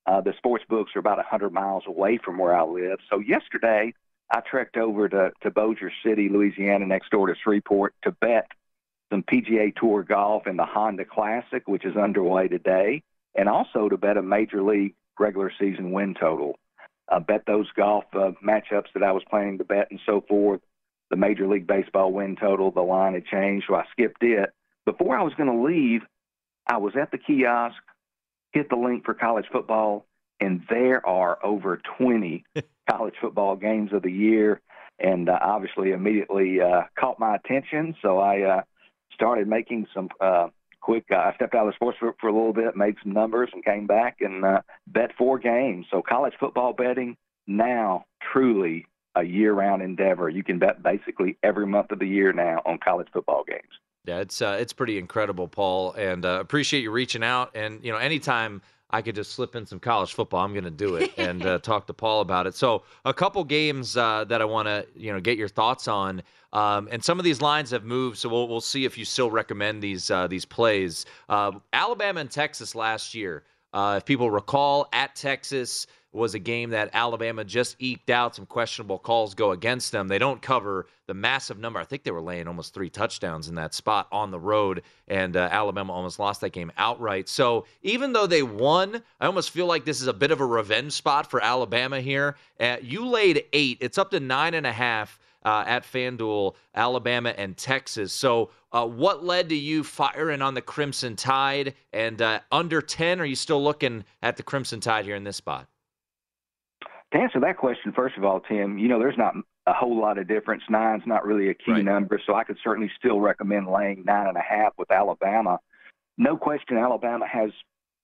[0.07, 2.97] Uh, the sports books are about 100 miles away from where I live.
[3.07, 3.93] So yesterday,
[4.31, 8.47] I trekked over to, to Bossier City, Louisiana, next door to Shreveport, to bet
[9.11, 13.03] some PGA Tour golf in the Honda Classic, which is underway today,
[13.35, 16.57] and also to bet a Major League regular season win total.
[17.09, 20.61] I bet those golf uh, matchups that I was planning to bet and so forth.
[21.09, 24.49] The Major League Baseball win total, the line had changed, so I skipped it.
[24.85, 26.03] Before I was going to leave,
[26.65, 27.75] I was at the kiosk,
[28.53, 30.05] hit the link for college football,
[30.41, 32.43] and there are over 20
[32.89, 34.59] college football games of the year,
[34.99, 37.95] and uh, obviously immediately uh, caught my attention.
[38.01, 38.61] So I uh,
[39.13, 40.47] started making some uh,
[40.81, 41.05] quick.
[41.11, 43.49] Uh, I stepped out of the sports book for a little bit, made some numbers,
[43.53, 45.85] and came back and uh, bet four games.
[45.91, 47.15] So college football betting
[47.47, 50.29] now truly a year-round endeavor.
[50.29, 53.61] You can bet basically every month of the year now on college football games.
[54.05, 57.51] Yeah, it's uh, it's pretty incredible, Paul, and uh, appreciate you reaching out.
[57.53, 60.43] And you know, anytime I could just slip in some college football.
[60.43, 62.55] I'm going to do it and uh, talk to Paul about it.
[62.55, 66.21] So, a couple games uh, that I want to you know get your thoughts on,
[66.53, 68.17] um, and some of these lines have moved.
[68.17, 71.05] So we'll we'll see if you still recommend these uh, these plays.
[71.29, 73.43] Uh, Alabama and Texas last year.
[73.73, 78.35] Uh, if people recall, at Texas, was a game that Alabama just eked out.
[78.35, 80.07] Some questionable calls go against them.
[80.07, 81.79] They don't cover the massive number.
[81.79, 85.35] I think they were laying almost three touchdowns in that spot on the road, and
[85.37, 87.29] uh, Alabama almost lost that game outright.
[87.29, 90.45] So even though they won, I almost feel like this is a bit of a
[90.45, 92.35] revenge spot for Alabama here.
[92.59, 95.19] Uh, you laid eight, it's up to nine and a half.
[95.43, 98.13] Uh, at FanDuel, Alabama and Texas.
[98.13, 101.73] So, uh, what led to you firing on the Crimson Tide?
[101.91, 105.37] And uh, under 10, are you still looking at the Crimson Tide here in this
[105.37, 105.67] spot?
[107.13, 109.33] To answer that question, first of all, Tim, you know, there's not
[109.67, 110.63] a whole lot of difference.
[110.69, 111.83] Nine's not really a key right.
[111.83, 115.59] number, so I could certainly still recommend laying nine and a half with Alabama.
[116.17, 117.51] No question, Alabama has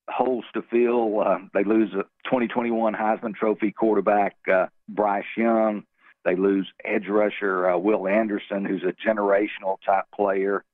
[0.09, 1.21] holes to fill.
[1.21, 5.83] Uh, they lose a 2021 Heisman Trophy quarterback uh, Bryce Young.
[6.25, 10.65] They lose edge rusher uh, Will Anderson, who's a generational type player.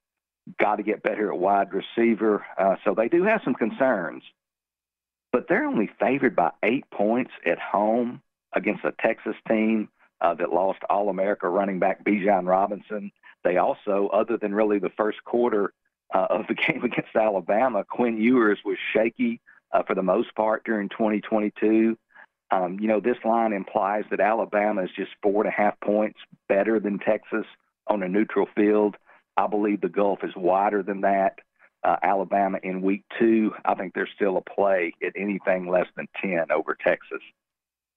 [0.60, 2.44] Got to get better at wide receiver.
[2.58, 4.24] Uh, so they do have some concerns
[5.34, 8.22] but they're only favored by eight points at home
[8.56, 9.90] against a Texas team
[10.22, 13.12] uh, that lost All America running back Bijan Robinson.
[13.44, 15.74] They also, other than really the first quarter
[16.14, 19.42] uh, of the game against Alabama, Quinn Ewers was shaky
[19.74, 21.98] uh, for the most part during 2022.
[22.52, 26.20] Um, you know, this line implies that Alabama is just four and a half points
[26.48, 27.46] better than Texas
[27.88, 28.96] on a neutral field.
[29.36, 31.40] I believe the gulf is wider than that
[31.84, 36.08] uh, Alabama in week two, I think there's still a play at anything less than
[36.22, 37.20] 10 over Texas.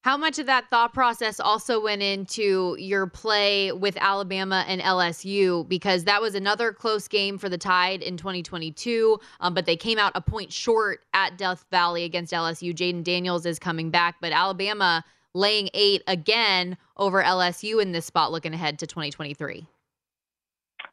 [0.07, 5.69] How much of that thought process also went into your play with Alabama and LSU?
[5.69, 9.99] Because that was another close game for the Tide in 2022, um, but they came
[9.99, 12.73] out a point short at Death Valley against LSU.
[12.73, 18.31] Jayden Daniels is coming back, but Alabama laying eight again over LSU in this spot
[18.31, 19.67] looking ahead to 2023.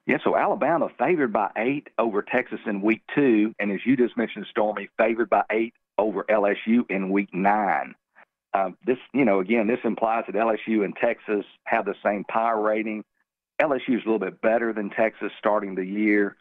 [0.05, 4.17] Yeah, so Alabama favored by eight over Texas in week two, and as you just
[4.17, 7.95] mentioned, Stormy favored by eight over LSU in week nine.
[8.53, 12.61] Um, this, you know, again, this implies that LSU and Texas have the same power
[12.61, 13.05] rating.
[13.61, 16.35] LSU is a little bit better than Texas starting the year.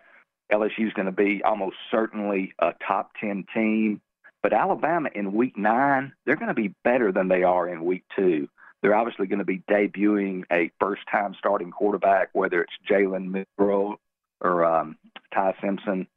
[0.52, 4.00] LSU is going to be almost certainly a top 10 team.
[4.42, 8.04] But Alabama in week nine, they're going to be better than they are in week
[8.16, 8.48] two.
[8.82, 13.98] They're obviously going to be debuting a first time starting quarterback, whether it's Jalen Milroe
[14.40, 14.96] or um,
[15.32, 16.08] Ty Simpson.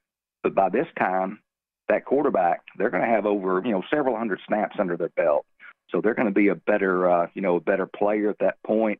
[0.41, 1.39] But by this time,
[1.89, 5.45] that quarterback, they're going to have over, you know, several hundred snaps under their belt.
[5.91, 8.57] So they're going to be a better, uh, you know, a better player at that
[8.65, 8.99] point.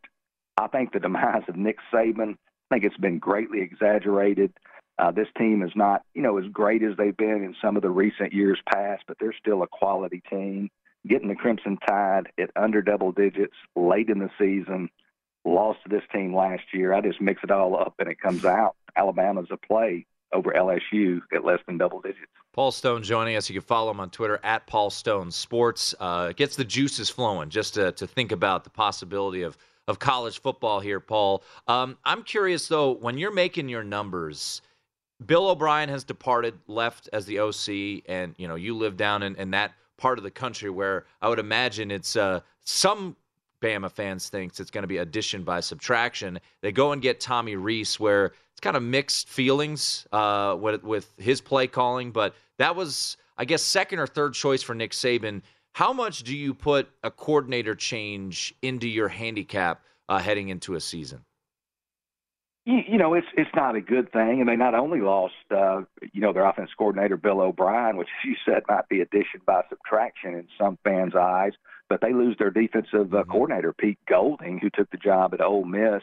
[0.58, 4.54] I think the demise of Nick Saban, I think it's been greatly exaggerated.
[4.98, 7.82] Uh, this team is not, you know, as great as they've been in some of
[7.82, 10.70] the recent years past, but they're still a quality team
[11.08, 14.90] getting the Crimson Tide at under double digits late in the season,
[15.44, 16.94] lost to this team last year.
[16.94, 18.76] I just mix it all up and it comes out.
[18.96, 22.32] Alabama's a play over LSU at less than double digits.
[22.54, 23.50] Paul Stone joining us.
[23.50, 25.94] You can follow him on Twitter at Paul Stone Sports.
[26.00, 30.42] Uh, gets the juices flowing just to, to think about the possibility of of college
[30.42, 31.44] football here, Paul.
[31.68, 34.64] Um, I'm curious though, when you're making your numbers,
[35.24, 39.36] Bill O'Brien has departed, left as the OC, and you know you live down in,
[39.36, 43.16] in that part of the country where I would imagine it's uh, some
[43.62, 46.40] Bama fans thinks it's going to be addition by subtraction.
[46.62, 51.14] They go and get Tommy Rees, where it's kind of mixed feelings uh, with, with
[51.18, 55.42] his play calling, but that was, I guess, second or third choice for Nick Saban.
[55.74, 60.80] How much do you put a coordinator change into your handicap uh, heading into a
[60.80, 61.20] season?
[62.66, 65.82] You, you know, it's it's not a good thing, and they not only lost, uh,
[66.14, 70.34] you know, their offense coordinator Bill O'Brien, which you said might be addition by subtraction
[70.34, 71.54] in some fans' eyes,
[71.90, 73.32] but they lose their defensive uh, mm-hmm.
[73.32, 76.02] coordinator Pete Golding, who took the job at Ole Miss,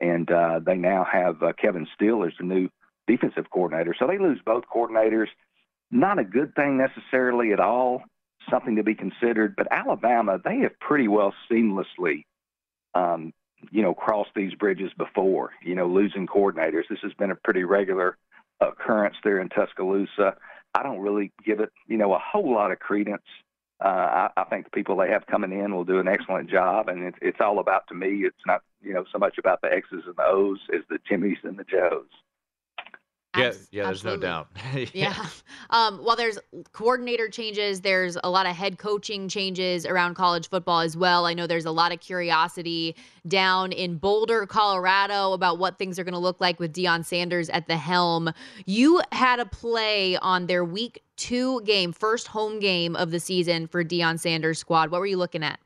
[0.00, 2.68] and uh, they now have uh, Kevin Steele as the new
[3.06, 3.94] defensive coordinator.
[3.98, 5.28] So they lose both coordinators.
[5.90, 8.04] Not a good thing necessarily at all.
[8.50, 9.54] Something to be considered.
[9.54, 12.24] But Alabama, they have pretty well seamlessly
[12.94, 13.34] um,
[13.70, 16.84] you know, crossed these bridges before, you know, losing coordinators.
[16.88, 18.16] This has been a pretty regular
[18.60, 20.36] occurrence there in Tuscaloosa.
[20.74, 23.22] I don't really give it, you know, a whole lot of credence.
[23.82, 26.88] Uh, I, I think the people they have coming in will do an excellent job,
[26.88, 28.24] and it, it's all about to me.
[28.24, 31.42] It's not, you know, so much about the X's and the O's as the Jimmys
[31.42, 32.08] and the Joes.
[33.36, 34.26] Yeah, yeah, there's Absolutely.
[34.26, 34.48] no doubt.
[34.74, 35.14] yeah.
[35.14, 35.26] yeah.
[35.70, 36.38] Um, while there's
[36.72, 41.26] coordinator changes, there's a lot of head coaching changes around college football as well.
[41.26, 42.96] I know there's a lot of curiosity
[43.28, 47.48] down in Boulder, Colorado about what things are going to look like with Deion Sanders
[47.50, 48.32] at the helm.
[48.66, 53.68] You had a play on their week two game, first home game of the season
[53.68, 54.90] for Deion Sanders' squad.
[54.90, 55.60] What were you looking at?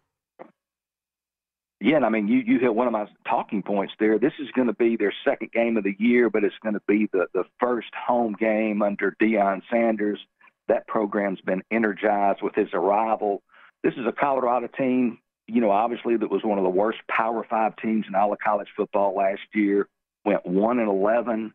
[1.85, 4.19] Yeah, and I mean, you you hit one of my talking points there.
[4.19, 6.81] This is going to be their second game of the year, but it's going to
[6.89, 10.19] be the the first home game under Deion Sanders.
[10.67, 13.43] That program's been energized with his arrival.
[13.83, 17.47] This is a Colorado team, you know, obviously that was one of the worst Power
[17.51, 19.87] Five teams in all of college football last year.
[20.25, 21.53] Went one and eleven.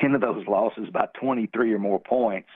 [0.00, 2.48] Ten of those losses by 23 or more points.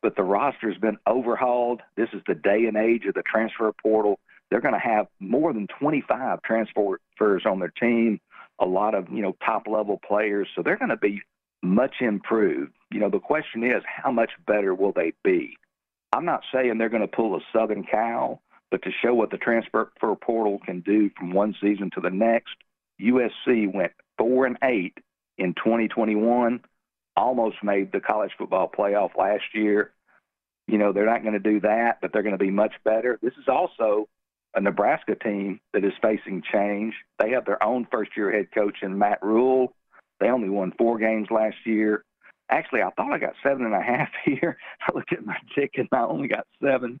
[0.00, 1.80] But the roster's been overhauled.
[1.96, 4.20] This is the day and age of the transfer portal.
[4.52, 7.00] They're going to have more than 25 transfers
[7.46, 8.20] on their team.
[8.58, 11.22] A lot of you know top level players, so they're going to be
[11.62, 12.72] much improved.
[12.90, 15.56] You know, the question is, how much better will they be?
[16.12, 19.38] I'm not saying they're going to pull a Southern Cal, but to show what the
[19.38, 22.54] transfer portal can do from one season to the next,
[23.00, 24.98] USC went four and eight
[25.38, 26.60] in 2021,
[27.16, 29.94] almost made the college football playoff last year.
[30.66, 33.18] You know, they're not going to do that, but they're going to be much better.
[33.22, 34.08] This is also
[34.54, 36.94] a Nebraska team that is facing change.
[37.18, 39.74] They have their own first year head coach in Matt Rhule.
[40.20, 42.04] They only won four games last year.
[42.50, 44.58] Actually, I thought I got seven and a half here.
[44.86, 47.00] I looked at my ticket and I only got seven.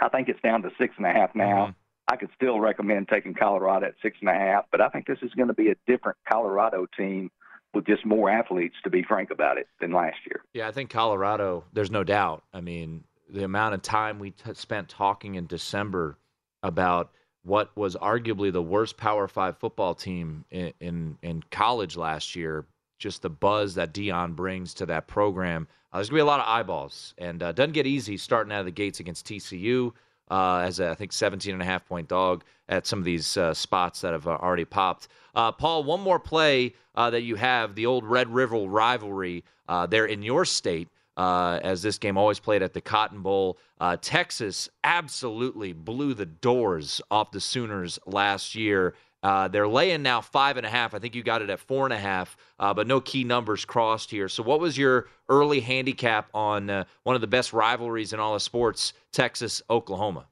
[0.00, 1.66] I think it's down to six and a half now.
[1.66, 1.72] Mm-hmm.
[2.10, 5.18] I could still recommend taking Colorado at six and a half, but I think this
[5.20, 7.30] is going to be a different Colorado team
[7.74, 10.42] with just more athletes, to be frank about it, than last year.
[10.54, 12.44] Yeah, I think Colorado, there's no doubt.
[12.54, 16.16] I mean, the amount of time we t- spent talking in December
[16.62, 17.10] about
[17.44, 22.66] what was arguably the worst Power Five football team in, in, in college last year.
[22.98, 25.68] Just the buzz that Deion brings to that program.
[25.92, 28.60] Uh, there's gonna be a lot of eyeballs, and uh, doesn't get easy starting out
[28.60, 29.92] of the gates against TCU
[30.30, 33.36] uh, as a, I think 17 and a half point dog at some of these
[33.36, 35.08] uh, spots that have uh, already popped.
[35.34, 39.44] Uh, Paul, one more play that you have the old Red River rivalry
[39.88, 40.88] there in your state
[41.18, 43.58] uh, as this game always played at the Cotton Bowl.
[43.80, 48.94] Uh, Texas absolutely blew the doors off the Sooners last year.
[49.24, 50.94] Uh, they're laying now five and a half.
[50.94, 53.64] I think you got it at four and a half, uh, but no key numbers
[53.64, 54.28] crossed here.
[54.28, 58.36] So, what was your early handicap on uh, one of the best rivalries in all
[58.36, 60.26] of sports, Texas Oklahoma?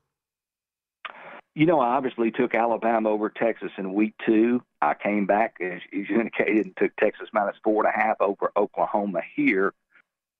[1.56, 4.62] You know, I obviously took Alabama over Texas in week two.
[4.82, 8.52] I came back, as, you indicated, and took Texas minus four and a half over
[8.56, 9.72] Oklahoma here.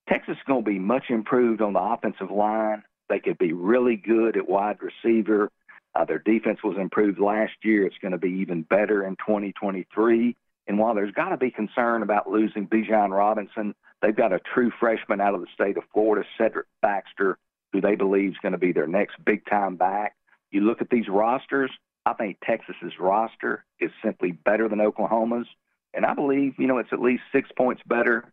[0.09, 2.83] Texas is going to be much improved on the offensive line.
[3.09, 5.51] They could be really good at wide receiver.
[5.95, 7.87] Uh, their defense was improved last year.
[7.87, 10.37] It's going to be even better in 2023.
[10.69, 14.71] And while there's got to be concern about losing Bijan Robinson, they've got a true
[14.79, 17.39] freshman out of the state of Florida, Cedric Baxter,
[17.73, 20.15] who they believe is going to be their next big time back.
[20.51, 21.71] You look at these rosters,
[22.05, 25.47] I think Texas's roster is simply better than Oklahoma's.
[25.95, 28.25] And I believe, you know, it's at least six points better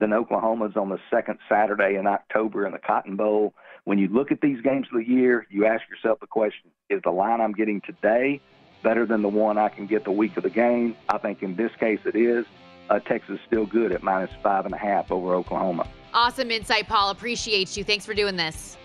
[0.00, 3.54] than Oklahoma's on the second Saturday in October in the Cotton Bowl.
[3.84, 7.00] When you look at these games of the year, you ask yourself the question is
[7.02, 8.40] the line I'm getting today
[8.82, 10.96] better than the one I can get the week of the game?
[11.08, 12.46] I think in this case it is.
[12.90, 15.86] Uh, Texas is still good at minus five and a half over Oklahoma.
[16.14, 17.10] Awesome insight, Paul.
[17.10, 17.84] Appreciate you.
[17.84, 18.76] Thanks for doing this.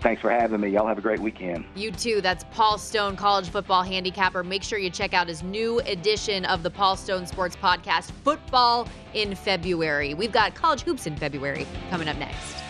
[0.00, 0.70] Thanks for having me.
[0.70, 1.64] Y'all have a great weekend.
[1.74, 2.20] You too.
[2.22, 4.42] That's Paul Stone, college football handicapper.
[4.42, 8.88] Make sure you check out his new edition of the Paul Stone Sports Podcast, Football
[9.12, 10.14] in February.
[10.14, 12.69] We've got college hoops in February coming up next.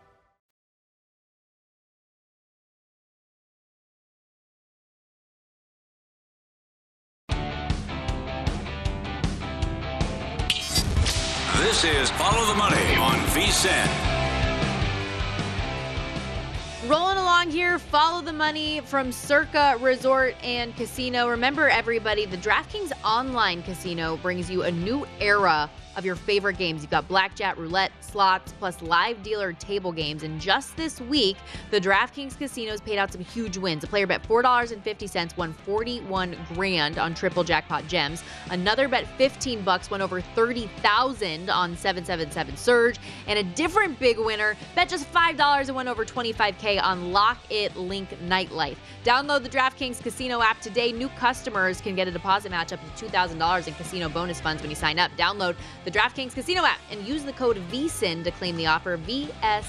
[17.81, 21.27] Follow the money from Circa Resort and Casino.
[21.27, 26.81] Remember, everybody, the DraftKings Online Casino brings you a new era of your favorite games.
[26.81, 30.23] You've got blackjack, roulette, slots, plus live dealer table games.
[30.23, 31.37] And just this week,
[31.69, 33.83] the DraftKings casinos paid out some huge wins.
[33.83, 38.23] A player bet $4.50 won 41 grand on triple jackpot gems.
[38.49, 42.99] Another bet 15 bucks won over 30,000 on 777 surge.
[43.27, 47.75] And a different big winner bet just $5 and won over 25k on Lock It
[47.75, 48.77] Link Nightlife.
[49.03, 50.91] Download the DraftKings Casino app today.
[50.91, 54.69] New customers can get a deposit match up to $2,000 in casino bonus funds when
[54.69, 55.11] you sign up.
[55.17, 59.65] Download the DraftKings Casino app and use the code VSIN to claim the offer VSIN.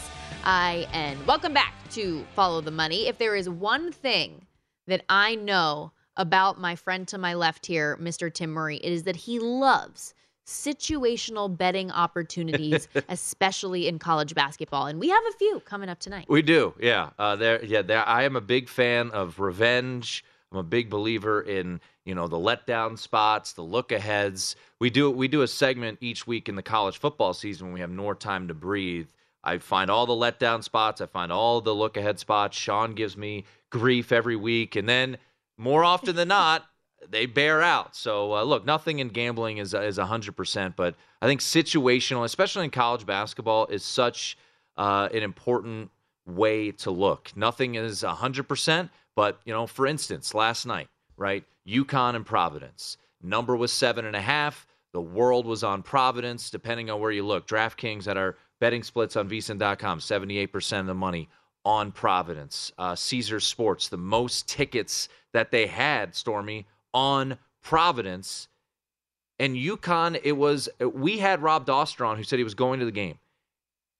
[1.27, 3.09] Welcome back to Follow the Money.
[3.09, 4.47] If there is one thing
[4.87, 8.33] that I know about my friend to my left here, Mr.
[8.33, 10.13] Tim Murray, it is that he loves
[10.47, 14.87] situational betting opportunities, especially in college basketball.
[14.87, 16.27] And we have a few coming up tonight.
[16.29, 17.11] We do, yeah.
[17.19, 17.81] Uh, there, yeah.
[17.81, 20.25] There, I am a big fan of revenge.
[20.51, 24.57] I'm a big believer in you know the letdown spots, the look aheads.
[24.79, 27.81] We do we do a segment each week in the college football season when we
[27.81, 29.09] have more time to breathe.
[29.45, 31.01] I find all the letdown spots.
[31.01, 32.57] I find all the look ahead spots.
[32.57, 35.17] Sean gives me grief every week, and then
[35.57, 36.65] more often than not,
[37.09, 37.97] they bear out.
[37.97, 42.65] So uh, look, nothing in gambling is is hundred percent, but I think situational, especially
[42.65, 44.37] in college basketball, is such
[44.77, 45.91] uh, an important
[46.27, 47.31] way to look.
[47.37, 51.45] Nothing is hundred percent, but you know, for instance, last night, right?
[51.67, 52.97] UConn and Providence.
[53.23, 54.67] Number was seven and a half.
[54.93, 57.47] The world was on Providence, depending on where you look.
[57.47, 61.29] DraftKings at our betting splits on VSIN.com, 78% of the money
[61.65, 62.73] on Providence.
[62.77, 68.49] Uh, Caesars Sports, the most tickets that they had, Stormy, on Providence.
[69.39, 72.93] And UConn, it was, we had Rob Dauster who said he was going to the
[72.93, 73.19] game.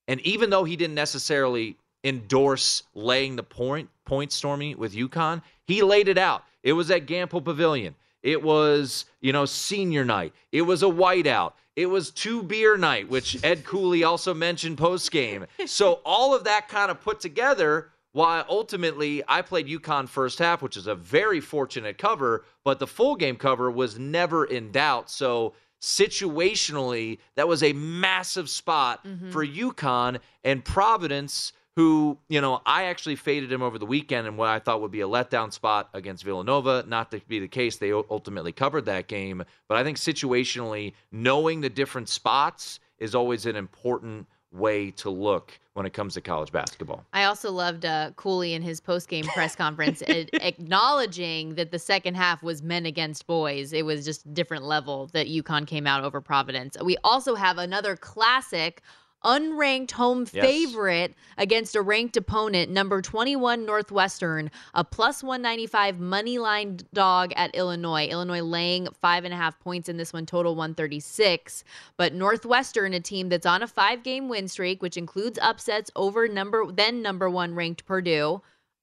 [0.09, 5.83] And even though he didn't necessarily endorse laying the point, point Stormy with UConn, he
[5.83, 6.45] laid it out.
[6.63, 7.95] It was at Gampel Pavilion.
[8.23, 10.33] It was, you know, senior night.
[10.53, 11.53] It was a whiteout.
[11.75, 15.47] It was two beer night, which Ed Cooley also mentioned post game.
[15.67, 20.63] So all of that kind of put together, while ultimately I played UConn first half,
[20.63, 25.11] which is a very fortunate cover, but the full game cover was never in doubt.
[25.11, 29.31] So situationally, that was a massive spot mm-hmm.
[29.31, 34.37] for UConn and Providence who, you know, I actually faded him over the weekend in
[34.37, 36.85] what I thought would be a letdown spot against Villanova.
[36.87, 39.43] Not to be the case, they ultimately covered that game.
[39.69, 45.59] But I think situationally, knowing the different spots is always an important way to look
[45.73, 47.05] when it comes to college basketball.
[47.15, 52.43] I also loved uh, Cooley in his post-game press conference acknowledging that the second half
[52.43, 53.73] was men against boys.
[53.73, 56.77] It was just different level that UConn came out over Providence.
[56.85, 58.83] We also have another classic
[59.25, 60.45] unranked home yes.
[60.45, 67.55] favorite against a ranked opponent, number 21 Northwestern, a plus 195 money line dog at
[67.55, 68.07] Illinois.
[68.07, 71.65] Illinois laying five and a half points in this one, total 136.
[71.97, 76.29] But Northwestern, a team that's on a five game win streak, which includes upsets over
[76.29, 78.43] number then number one ranked Purdue,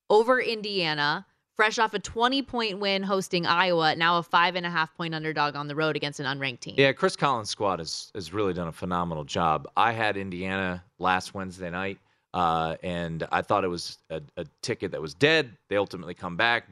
[0.10, 1.26] over Indiana
[1.60, 5.14] fresh off a 20 point win hosting Iowa, now a five and a half point
[5.14, 6.76] underdog on the road against an unranked team.
[6.78, 9.68] Yeah, Chris Collins' squad has, has really done a phenomenal job.
[9.76, 12.00] I had Indiana last Wednesday night,
[12.34, 15.52] uh, and I thought it was a, a, ticket that was dead.
[15.68, 16.64] They ultimately come back.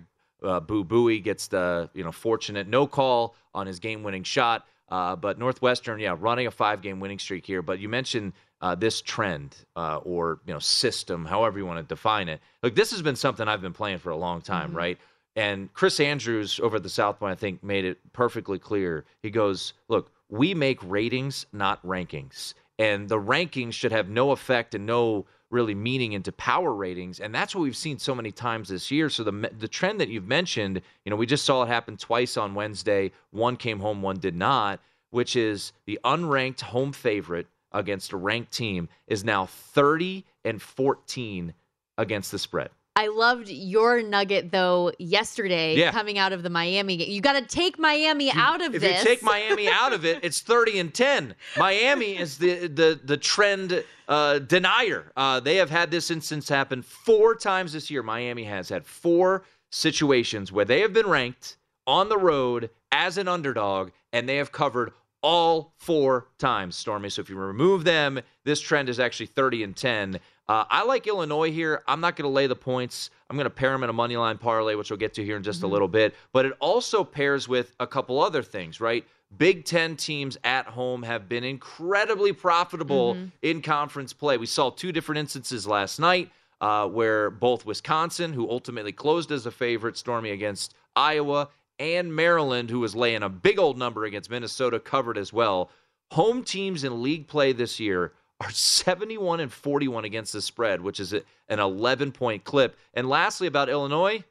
[0.42, 4.68] Uh, Boo Buie gets the you know fortunate no call on his game winning shot.
[4.88, 7.62] Uh, but Northwestern, yeah, running a five game winning streak here.
[7.62, 8.32] But you mentioned
[8.62, 12.42] uh, this trend uh, or you know system, however you want to define it.
[12.64, 14.78] Like this has been something I've been playing for a long time, mm-hmm.
[14.78, 14.98] right?
[15.36, 19.06] And Chris Andrews over at the South Point, I think, made it perfectly clear.
[19.22, 24.76] He goes, "Look, we make ratings, not rankings, and the rankings should have no effect
[24.76, 28.68] and no." really meaning into power ratings and that's what we've seen so many times
[28.68, 31.68] this year so the the trend that you've mentioned you know we just saw it
[31.68, 36.92] happen twice on Wednesday one came home one did not which is the unranked home
[36.92, 37.48] favorite
[37.78, 41.54] against a ranked team is now 30 and 14
[41.98, 42.70] against the spread.
[42.96, 45.92] I loved your nugget though yesterday Yeah.
[45.92, 47.12] coming out of the Miami game.
[47.12, 48.92] You got to take Miami out of if this.
[48.92, 51.36] If you take Miami out of it, it's 30 and 10.
[51.58, 55.12] Miami is the the the trend uh, denier.
[55.16, 58.02] Uh, they have had this instance happen four times this year.
[58.02, 63.28] Miami has had four situations where they have been ranked on the road as an
[63.28, 64.92] underdog, and they have covered
[65.22, 67.10] all four times, Stormy.
[67.10, 70.20] So if you remove them, this trend is actually 30 and 10.
[70.50, 71.84] Uh, I like Illinois here.
[71.88, 73.10] I'm not going to lay the points.
[73.30, 75.36] I'm going to pair them in a money line parlay, which we'll get to here
[75.36, 76.16] in just a little bit.
[76.32, 79.06] But it also pairs with a couple other things, right?
[79.38, 84.38] Big Ten teams at home have been incredibly profitable in conference play.
[84.38, 89.46] We saw two different instances last night uh, where both Wisconsin, who ultimately closed as
[89.46, 91.50] a favorite, Stormy against Iowa,
[91.80, 95.70] and Maryland, who was laying a big old number against Minnesota, covered as well.
[96.12, 101.00] Home teams in league play this year are 71 and 41 against the spread, which
[101.00, 101.24] is an
[101.60, 102.78] 11 point clip.
[102.94, 104.24] And lastly, about Illinois,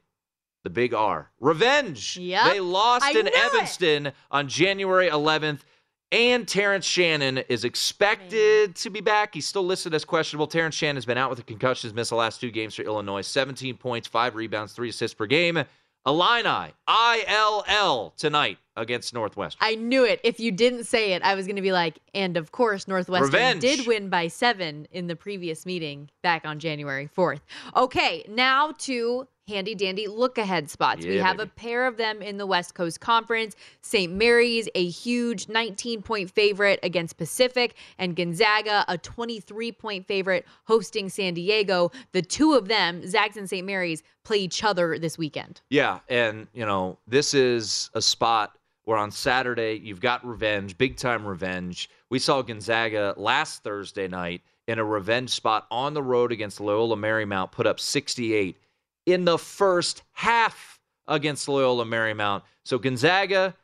[0.63, 1.29] the big R.
[1.39, 2.17] Revenge.
[2.17, 2.51] Yep.
[2.51, 3.35] They lost I in knew it.
[3.35, 5.59] Evanston on January 11th.
[6.09, 9.33] And Terrence Shannon is expected to be back.
[9.33, 10.47] He's still listed as questionable.
[10.47, 12.83] Terrence Shannon has been out with a concussion, has missed the last two games for
[12.83, 13.21] Illinois.
[13.21, 15.61] 17 points, five rebounds, three assists per game.
[16.07, 19.59] Illini, ILL tonight against Northwestern.
[19.61, 20.21] I knew it.
[20.23, 23.25] If you didn't say it, I was going to be like, and of course, Northwestern
[23.25, 23.61] Revenge.
[23.61, 27.41] did win by seven in the previous meeting back on January 4th.
[27.75, 31.05] Okay, now to handy dandy look ahead spots.
[31.05, 31.49] we have baby.
[31.49, 33.55] a pair of them in the West Coast Conference.
[33.81, 34.11] St.
[34.11, 41.09] Mary's, a huge 19 point favorite against Pacific, and Gonzaga, a 23 point favorite hosting
[41.09, 41.91] San Diego.
[42.11, 43.65] The two of them, Zags and St.
[43.65, 45.61] Mary's, play each other this weekend.
[45.69, 50.97] Yeah, and you know, this is a spot where on Saturday you've got revenge, big
[50.97, 51.89] time revenge.
[52.09, 56.97] We saw Gonzaga last Thursday night in a revenge spot on the road against Loyola
[56.97, 58.57] Marymount put up 68
[59.07, 62.43] in the first half against Loyola Marymount.
[62.65, 63.55] So Gonzaga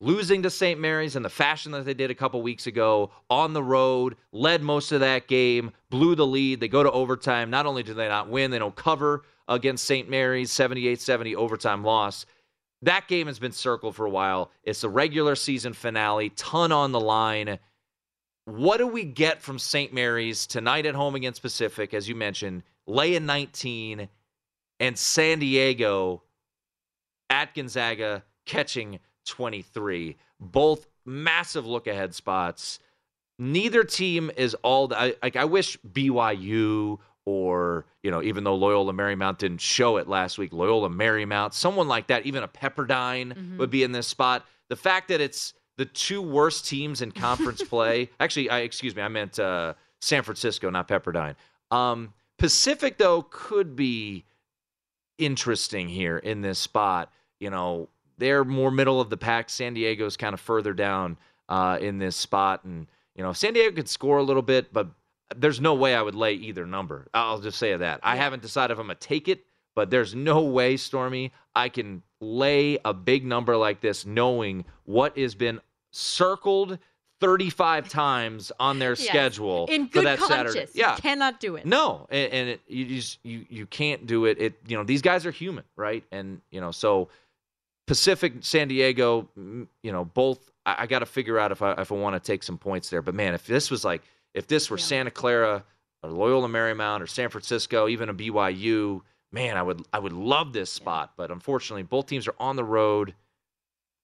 [0.00, 0.78] losing to St.
[0.78, 4.62] Mary's in the fashion that they did a couple weeks ago on the road, led
[4.62, 6.60] most of that game, blew the lead.
[6.60, 7.50] They go to overtime.
[7.50, 10.08] Not only do they not win, they don't cover against St.
[10.08, 12.26] Mary's 78 70 overtime loss.
[12.82, 14.50] That game has been circled for a while.
[14.62, 17.58] It's the regular season finale, ton on the line.
[18.44, 19.92] What do we get from St.
[19.92, 24.08] Mary's tonight at home against Pacific, as you mentioned, lay in 19,
[24.80, 26.22] and San Diego
[27.28, 30.16] at Gonzaga catching 23.
[30.40, 32.80] Both massive look ahead spots.
[33.38, 34.92] Neither team is all.
[34.92, 40.08] I, like I wish BYU or you know even though Loyola Marymount didn't show it
[40.08, 44.44] last week, Loyola Marymount, someone like that, even a Pepperdine would be in this spot.
[44.68, 48.10] The fact that it's the two worst teams in conference play.
[48.20, 51.34] Actually, I excuse me, I meant uh, San Francisco, not Pepperdine.
[51.70, 54.24] Um, Pacific though could be
[55.20, 57.12] interesting here in this spot.
[57.38, 59.50] You know, they're more middle of the pack.
[59.50, 61.16] San Diego's kind of further down
[61.48, 64.88] uh, in this spot, and you know, San Diego could score a little bit, but
[65.36, 67.08] there's no way I would lay either number.
[67.14, 68.00] I'll just say that.
[68.02, 69.44] I haven't decided if I'm gonna take it,
[69.74, 75.16] but there's no way, Stormy, I can lay a big number like this, knowing what
[75.16, 75.60] has been
[75.90, 76.78] circled
[77.20, 79.00] 35 times on their Yes.
[79.06, 80.52] schedule In for that conscience.
[80.54, 80.70] Saturday.
[80.74, 81.66] You Yeah, cannot do it.
[81.66, 84.38] no, and, and it, you just you you can't do it.
[84.40, 86.02] It you know these guys are human, right?
[86.10, 87.08] And you know so
[87.86, 90.50] Pacific, San Diego, you know both.
[90.64, 92.90] I, I got to figure out if I if I want to take some points
[92.90, 93.02] there.
[93.02, 94.02] But man, if this was like
[94.34, 94.84] if this were Yeah.
[94.84, 95.64] Santa Clara
[96.02, 99.02] or Loyola Marymount or San Francisco, even a BYU,
[99.32, 101.12] man, I would I would love this spot.
[101.16, 103.14] But unfortunately, both teams are on the road.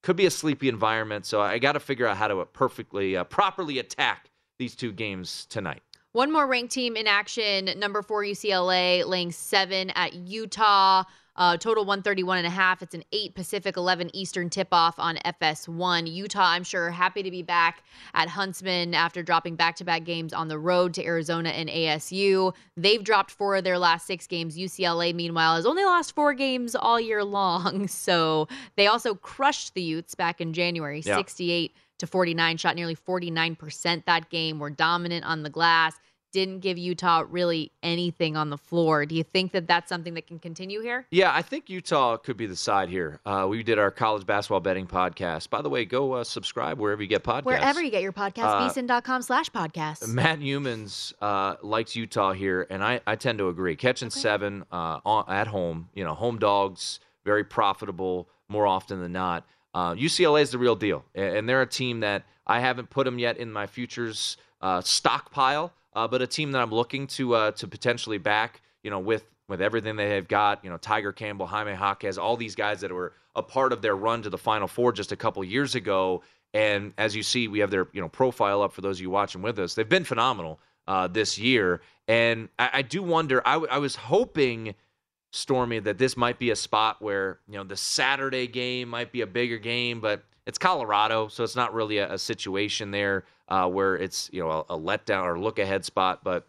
[0.07, 3.25] Could be a sleepy environment, so I got to figure out how to perfectly, uh,
[3.25, 5.83] properly attack these two games tonight.
[6.13, 7.69] One more ranked team in action.
[7.77, 11.03] Number four, UCLA, laying seven at Utah.
[11.37, 12.83] Uh, total 131 and a half.
[12.83, 16.11] It's an 8 Pacific, 11 Eastern tip off on FS1.
[16.13, 17.83] Utah, I'm sure, happy to be back
[18.15, 22.55] at Huntsman after dropping back to back games on the road to Arizona and ASU.
[22.77, 24.57] They've dropped four of their last six games.
[24.57, 27.89] UCLA, meanwhile, has only lost four games all year long.
[28.07, 31.17] So they also crushed the Utes back in January, Yeah.
[31.17, 35.99] 68 to 49, shot nearly 49% that game, were dominant on the glass
[36.37, 39.07] didn't give Utah really anything on the floor.
[39.07, 41.07] Do you think that that's something that can continue here?
[41.11, 43.21] Yeah, I think Utah could be the side here.
[43.25, 45.49] Uh, we did our college basketball betting podcast.
[45.49, 47.45] By the way, go uh, subscribe wherever you get podcasts.
[47.47, 50.07] Wherever you get your podcast, Uh, vsin.com slash podcast.
[50.09, 53.75] Matt Youmans uh, likes Utah here, and I, I tend to agree.
[53.75, 59.13] Catching seven uh, on, at home, you know, home dogs, very profitable more often than
[59.13, 59.47] not.
[59.73, 63.19] Uh, UCLA is the real deal, and they're a team that I haven't put them
[63.19, 65.73] yet in my futures uh, stockpile.
[65.97, 68.61] Uh, but a team that I'm looking to uh, to potentially back.
[68.85, 72.37] You know, with with everything they have got, you know, Tiger Campbell, Jaime Jaquez, all
[72.37, 75.17] these guys that were a part of their run to the Final Four just a
[75.17, 76.23] couple years ago.
[76.55, 79.11] And as you see, we have their you know profile up for those of you
[79.11, 79.75] watching with us.
[79.75, 83.43] They've been phenomenal uh, this year, and I, I do wonder.
[83.47, 84.75] I, w- I was hoping.
[85.33, 89.21] Stormy, that this might be a spot where you know the Saturday game might be
[89.21, 93.69] a bigger game, but it's Colorado, so it's not really a, a situation there uh,
[93.69, 96.23] where it's you know a, a letdown or look ahead spot.
[96.23, 96.47] But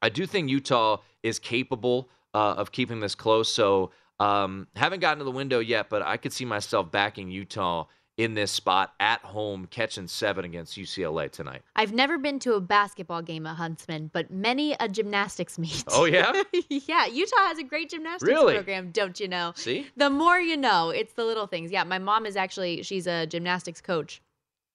[0.00, 3.52] I do think Utah is capable uh, of keeping this close.
[3.52, 7.86] So um, haven't gotten to the window yet, but I could see myself backing Utah
[8.16, 11.62] in this spot at home, catching seven against UCLA tonight.
[11.74, 15.84] I've never been to a basketball game at Huntsman, but many a gymnastics meet.
[15.88, 16.32] Oh yeah,
[16.68, 17.06] yeah.
[17.06, 18.54] Utah has a great gymnastics Really?
[18.54, 19.52] program, don't you know?
[19.54, 21.70] see, The more you know, it's the little things.
[21.70, 24.22] Yeah, my mom is actually she's a gymnastics coach,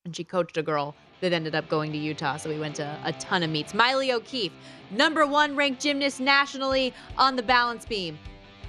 [0.06, 2.38] and she coached a girl that ended up going to Utah.
[2.38, 3.74] So we went to a ton of meets.
[3.74, 4.52] Maile O'Keefe,
[4.92, 8.18] number one ranked gymnast nationally on the balance beam.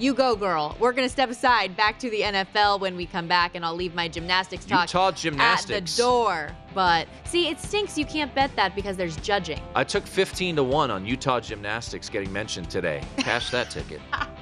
[0.03, 0.77] You go, girl.
[0.81, 3.95] We're gonna step aside back to the NFL when we come back, and I'll leave
[3.95, 6.51] my gymnastics talk Utah at the door.
[6.75, 7.97] But see, it stinks.
[7.97, 9.61] You can't bet that because there's judging.
[9.77, 13.01] I took 15 to 1 on Utah gymnastics getting mentioned today.
[13.19, 14.01] Cash that ticket.